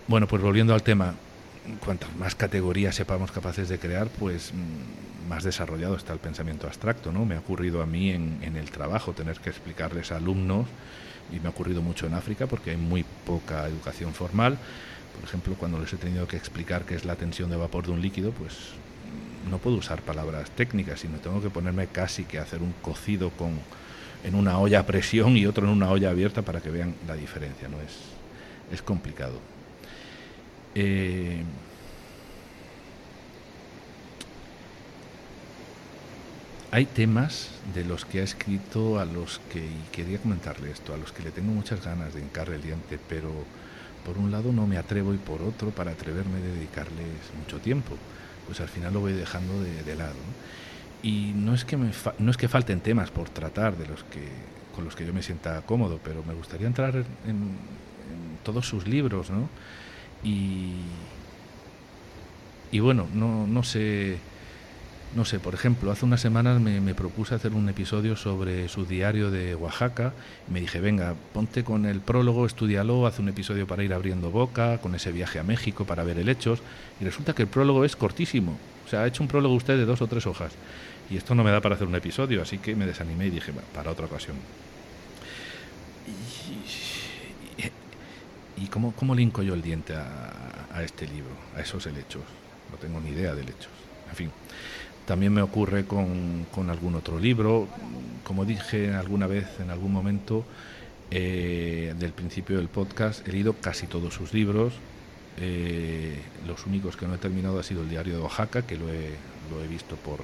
Bueno, 0.08 0.26
pues 0.26 0.42
volviendo 0.42 0.74
al 0.74 0.82
tema, 0.82 1.14
cuantas 1.84 2.14
más 2.16 2.34
categorías 2.34 2.94
sepamos 2.94 3.30
capaces 3.30 3.68
de 3.68 3.78
crear, 3.78 4.08
pues 4.08 4.52
mm, 4.52 5.28
más 5.28 5.44
desarrollado 5.44 5.96
está 5.96 6.12
el 6.12 6.18
pensamiento 6.18 6.66
abstracto, 6.66 7.12
¿no? 7.12 7.24
Me 7.24 7.36
ha 7.36 7.38
ocurrido 7.38 7.82
a 7.82 7.86
mí 7.86 8.10
en, 8.10 8.56
el 8.56 8.70
trabajo 8.70 9.12
tener 9.12 9.38
que 9.38 9.50
explicarles 9.50 10.12
a 10.12 10.16
alumnos 10.16 10.66
y 11.32 11.40
me 11.40 11.46
ha 11.46 11.50
ocurrido 11.50 11.82
mucho 11.82 12.06
en 12.06 12.14
África 12.14 12.46
porque 12.46 12.70
hay 12.70 12.76
muy 12.76 13.04
poca 13.24 13.66
educación 13.66 14.12
formal. 14.12 14.58
Por 15.14 15.24
ejemplo, 15.24 15.54
cuando 15.58 15.78
les 15.78 15.92
he 15.92 15.96
tenido 15.96 16.26
que 16.26 16.36
explicar 16.36 16.84
qué 16.84 16.94
es 16.94 17.04
la 17.04 17.16
tensión 17.16 17.50
de 17.50 17.56
vapor 17.56 17.86
de 17.86 17.92
un 17.92 18.02
líquido, 18.02 18.32
pues 18.32 18.54
no 19.50 19.58
puedo 19.58 19.76
usar 19.76 20.02
palabras 20.02 20.50
técnicas, 20.50 21.00
sino 21.00 21.18
tengo 21.18 21.40
que 21.42 21.50
ponerme 21.50 21.86
casi 21.86 22.24
que 22.24 22.38
hacer 22.38 22.62
un 22.62 22.72
cocido 22.82 23.30
con 23.30 23.60
en 24.24 24.36
una 24.36 24.58
olla 24.58 24.80
a 24.80 24.86
presión 24.86 25.36
y 25.36 25.46
otro 25.46 25.66
en 25.66 25.72
una 25.72 25.90
olla 25.90 26.10
abierta 26.10 26.42
para 26.42 26.60
que 26.60 26.70
vean 26.70 26.94
la 27.08 27.14
diferencia, 27.14 27.68
¿no? 27.68 27.80
Es, 27.80 27.98
es 28.72 28.80
complicado. 28.80 29.51
Eh, 30.74 31.42
Hay 36.72 36.86
temas 36.86 37.50
de 37.74 37.84
los 37.84 38.06
que 38.06 38.20
ha 38.20 38.22
escrito 38.22 38.98
a 38.98 39.04
los 39.04 39.42
que, 39.52 39.58
y 39.58 39.82
quería 39.92 40.18
comentarle 40.18 40.70
esto, 40.70 40.94
a 40.94 40.96
los 40.96 41.12
que 41.12 41.22
le 41.22 41.30
tengo 41.30 41.52
muchas 41.52 41.84
ganas 41.84 42.14
de 42.14 42.22
hincarle 42.22 42.56
el 42.56 42.62
diente, 42.62 42.98
pero 43.10 43.30
por 44.06 44.16
un 44.16 44.30
lado 44.30 44.52
no 44.52 44.66
me 44.66 44.78
atrevo 44.78 45.12
y 45.12 45.18
por 45.18 45.42
otro, 45.42 45.68
para 45.68 45.90
atreverme, 45.90 46.40
de 46.40 46.54
dedicarles 46.54 47.30
mucho 47.38 47.58
tiempo, 47.58 47.94
pues 48.46 48.62
al 48.62 48.68
final 48.68 48.94
lo 48.94 49.00
voy 49.00 49.12
dejando 49.12 49.62
de, 49.62 49.94
lado. 49.94 50.16
Y 51.02 51.32
no 51.34 51.52
es, 51.52 51.66
que 51.66 51.76
me 51.76 51.90
no 52.18 52.30
es 52.30 52.38
que 52.38 52.48
falten 52.48 52.80
temas 52.80 53.10
por 53.10 53.28
tratar 53.28 53.76
de 53.76 53.86
los 53.88 54.02
que, 54.04 54.26
con 54.74 54.86
los 54.86 54.96
que 54.96 55.04
yo 55.04 55.12
me 55.12 55.22
sienta 55.22 55.60
cómodo, 55.66 56.00
pero 56.02 56.24
me 56.24 56.32
gustaría 56.32 56.68
entrar 56.68 56.96
en, 56.96 57.58
todos 58.44 58.66
sus 58.66 58.88
libros, 58.88 59.28
¿no? 59.28 59.50
Y, 60.22 60.74
y 62.70 62.80
bueno, 62.80 63.08
no, 63.12 63.46
no 63.46 63.62
sé 63.62 64.18
no 65.14 65.26
sé, 65.26 65.38
por 65.38 65.52
ejemplo, 65.52 65.90
hace 65.90 66.06
unas 66.06 66.22
semanas 66.22 66.58
me, 66.58 66.94
propuse 66.94 67.34
hacer 67.34 67.52
un 67.52 67.68
episodio 67.68 68.16
sobre 68.16 68.68
su 68.68 68.86
diario 68.86 69.30
de 69.30 69.54
Oaxaca 69.54 70.14
y 70.48 70.52
me 70.52 70.60
dije, 70.60 70.80
venga, 70.80 71.14
ponte 71.34 71.64
con 71.64 71.84
el 71.84 72.00
prólogo, 72.00 72.46
estudialo, 72.46 73.06
haz 73.06 73.18
un 73.18 73.28
episodio 73.28 73.66
para 73.66 73.84
ir 73.84 73.92
abriendo 73.92 74.30
boca, 74.30 74.78
con 74.78 74.94
ese 74.94 75.12
viaje 75.12 75.38
a 75.38 75.42
México 75.42 75.84
para 75.84 76.02
ver 76.02 76.18
helechos. 76.18 76.62
Y 76.98 77.04
resulta 77.04 77.34
que 77.34 77.42
el 77.42 77.48
prólogo 77.48 77.84
es 77.84 77.94
cortísimo. 77.94 78.56
O 78.86 78.88
sea, 78.88 79.02
ha 79.02 79.06
hecho 79.06 79.22
un 79.22 79.28
prólogo 79.28 79.54
usted 79.54 79.76
de 79.76 79.84
dos 79.84 80.00
o 80.00 80.06
tres 80.06 80.26
hojas. 80.26 80.52
Y 81.10 81.18
esto 81.18 81.34
no 81.34 81.44
me 81.44 81.50
da 81.50 81.60
para 81.60 81.74
hacer 81.74 81.86
un 81.86 81.94
episodio, 81.94 82.40
así 82.40 82.56
que 82.56 82.74
me 82.74 82.86
desanimé 82.86 83.26
y 83.26 83.30
dije, 83.30 83.52
para 83.74 83.90
otra 83.90 84.06
ocasión. 84.06 84.36
¿Y, 88.62 88.66
cómo, 88.66 88.92
cómo 88.92 89.16
yo 89.16 89.54
el 89.54 89.62
diente 89.62 89.94
a, 89.94 90.82
este 90.84 91.06
libro, 91.08 91.32
a 91.56 91.60
esos 91.60 91.84
helechos? 91.86 92.22
No 92.70 92.76
tengo 92.78 93.00
ni 93.00 93.10
idea 93.10 93.34
de 93.34 93.42
helechos. 93.42 93.72
En 94.08 94.14
fin. 94.14 94.30
También 95.04 95.32
me 95.32 95.42
ocurre 95.42 95.84
con, 95.84 96.46
con 96.52 96.70
algún 96.70 96.94
otro 96.94 97.18
libro. 97.18 97.66
Como 98.22 98.44
dije 98.44 98.94
alguna 98.94 99.26
vez, 99.26 99.46
en 99.58 99.70
algún 99.70 99.92
momento, 99.92 100.44
eh, 101.10 101.94
del 101.98 102.12
principio 102.12 102.58
del 102.58 102.68
podcast, 102.68 103.26
he 103.26 103.32
leído 103.32 103.54
casi 103.54 103.88
todos 103.88 104.14
sus 104.14 104.32
libros. 104.32 104.74
Eh, 105.38 106.20
los 106.46 106.64
únicos 106.66 106.96
que 106.96 107.06
no 107.08 107.14
he 107.14 107.18
terminado 107.18 107.58
ha 107.58 107.64
sido 107.64 107.82
el 107.82 107.90
diario 107.90 108.16
de 108.16 108.22
Oaxaca, 108.22 108.62
que 108.62 108.76
lo 108.76 108.88
he, 108.90 109.10
lo 109.50 109.62
he 109.62 109.66
visto 109.66 109.96
por, 109.96 110.20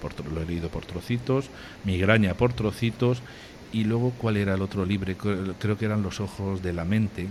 por, 0.00 0.14
lo 0.32 0.42
he 0.42 0.46
leído 0.46 0.68
por 0.68 0.86
trocitos, 0.86 1.50
Migraña 1.84 2.34
por 2.34 2.52
trocitos, 2.52 3.20
y 3.72 3.82
luego 3.82 4.12
cuál 4.16 4.36
era 4.36 4.54
el 4.54 4.62
otro 4.62 4.86
libro, 4.86 5.12
creo 5.58 5.76
que 5.76 5.84
eran 5.84 6.02
Los 6.02 6.20
ojos 6.20 6.62
de 6.62 6.72
la 6.72 6.84
mente, 6.84 7.26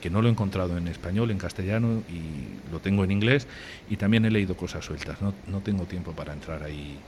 que 0.00 0.10
no 0.10 0.22
lo 0.22 0.28
he 0.28 0.30
encontrado 0.30 0.76
en 0.76 0.88
español, 0.88 1.30
en 1.30 1.38
castellano 1.38 2.02
y 2.08 2.70
lo 2.70 2.80
tengo 2.80 3.04
en 3.04 3.10
inglés 3.10 3.46
y 3.90 3.96
también 3.96 4.24
he 4.24 4.30
leído 4.30 4.56
cosas 4.56 4.84
sueltas. 4.84 5.20
No, 5.20 5.34
no 5.46 5.60
tengo 5.60 5.84
tiempo 5.84 6.12
para 6.12 6.32
entrar 6.32 6.62
ahí 6.62 6.98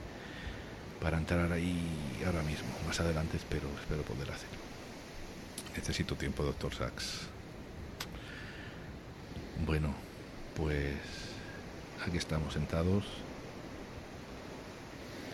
para 1.01 1.17
entrar 1.17 1.51
ahí 1.51 1.75
ahora 2.25 2.43
mismo. 2.43 2.69
Más 2.85 2.99
adelante 2.99 3.37
espero, 3.37 3.67
espero 3.79 4.03
poder 4.03 4.29
hacerlo. 4.31 4.59
Necesito 5.75 6.15
tiempo, 6.15 6.43
doctor 6.43 6.73
Sachs. 6.75 7.21
Bueno, 9.65 9.93
pues 10.55 10.95
aquí 12.05 12.17
estamos 12.17 12.53
sentados 12.53 13.05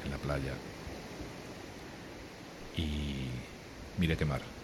en 0.05 0.11
la 0.11 0.17
playa 0.17 0.53
y 2.77 3.27
mire 3.97 4.15
qué 4.15 4.25
mar 4.25 4.56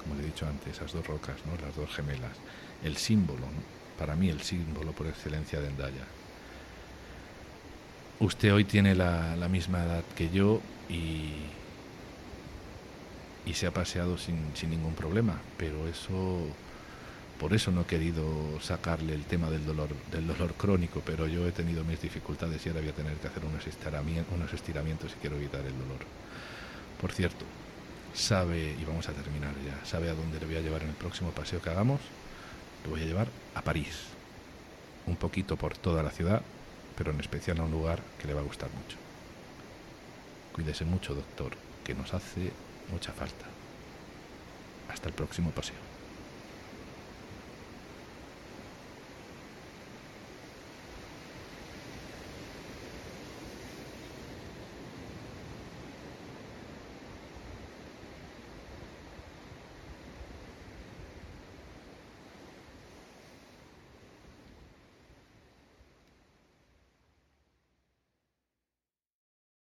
como 0.00 0.14
le 0.14 0.22
he 0.22 0.26
dicho 0.26 0.46
antes, 0.46 0.76
esas 0.76 0.92
dos 0.92 1.06
rocas, 1.06 1.36
¿no? 1.46 1.52
las 1.64 1.76
dos 1.76 1.90
gemelas, 1.94 2.32
el 2.82 2.96
símbolo, 2.96 3.46
para 3.98 4.16
mí 4.16 4.28
el 4.30 4.40
símbolo 4.40 4.92
por 4.92 5.06
excelencia 5.06 5.60
de 5.60 5.68
Endaya. 5.68 6.04
Usted 8.18 8.52
hoy 8.52 8.64
tiene 8.64 8.94
la, 8.94 9.48
misma 9.50 9.84
edad 9.84 10.04
que 10.16 10.30
yo 10.30 10.60
y, 10.88 11.32
y 13.46 13.54
se 13.54 13.66
ha 13.66 13.70
paseado 13.70 14.18
sin, 14.18 14.36
sin, 14.54 14.70
ningún 14.70 14.94
problema, 14.94 15.40
pero 15.56 15.88
eso, 15.88 16.46
por 17.38 17.54
eso 17.54 17.70
no 17.70 17.82
he 17.82 17.84
querido 17.84 18.24
sacarle 18.60 19.14
el 19.14 19.24
tema 19.24 19.50
del 19.50 19.64
dolor, 19.64 19.88
del 20.12 20.26
dolor 20.26 20.52
crónico, 20.54 21.02
pero 21.04 21.26
yo 21.26 21.46
he 21.48 21.52
tenido 21.52 21.82
mis 21.84 22.02
dificultades 22.02 22.64
y 22.64 22.68
ahora 22.68 22.82
voy 22.82 22.90
a 22.90 22.94
tener 22.94 23.14
que 23.14 23.28
hacer 23.28 23.44
unos 23.44 23.66
estiramientos, 23.66 24.34
unos 24.34 24.52
estiramientos 24.52 25.12
si 25.12 25.18
quiero 25.18 25.36
evitar 25.36 25.64
el 25.64 25.72
dolor. 25.72 26.00
Por 27.00 27.12
cierto, 27.12 27.46
sabe, 28.14 28.76
y 28.78 28.84
vamos 28.84 29.08
a 29.08 29.12
terminar 29.12 29.54
ya, 29.64 29.84
sabe 29.84 30.10
a 30.10 30.14
dónde 30.14 30.40
le 30.40 30.46
voy 30.46 30.56
a 30.56 30.60
llevar 30.60 30.82
en 30.82 30.90
el 30.90 30.94
próximo 30.94 31.30
paseo 31.30 31.60
que 31.62 31.70
hagamos, 31.70 32.00
lo 32.84 32.90
voy 32.90 33.02
a 33.02 33.06
llevar 33.06 33.28
a 33.54 33.62
París. 33.62 34.06
un 35.06 35.16
poquito 35.16 35.56
por 35.56 35.76
toda 35.76 36.02
la 36.02 36.10
ciudad, 36.10 36.42
pero 36.96 37.10
en 37.10 37.20
especial 37.20 37.58
a 37.58 37.64
un 37.64 37.70
lugar 37.70 38.00
que 38.18 38.28
le 38.28 38.34
va 38.34 38.40
a 38.40 38.44
gustar 38.44 38.68
mucho. 38.70 38.96
Cuídese 40.52 40.84
mucho, 40.84 41.14
doctor, 41.14 41.52
que 41.84 41.94
nos 41.94 42.12
hace 42.14 42.52
mucha 42.92 43.12
falta. 43.12 43.46
Hasta 44.88 45.08
el 45.08 45.14
próximo 45.14 45.50
paseo. 45.50 45.89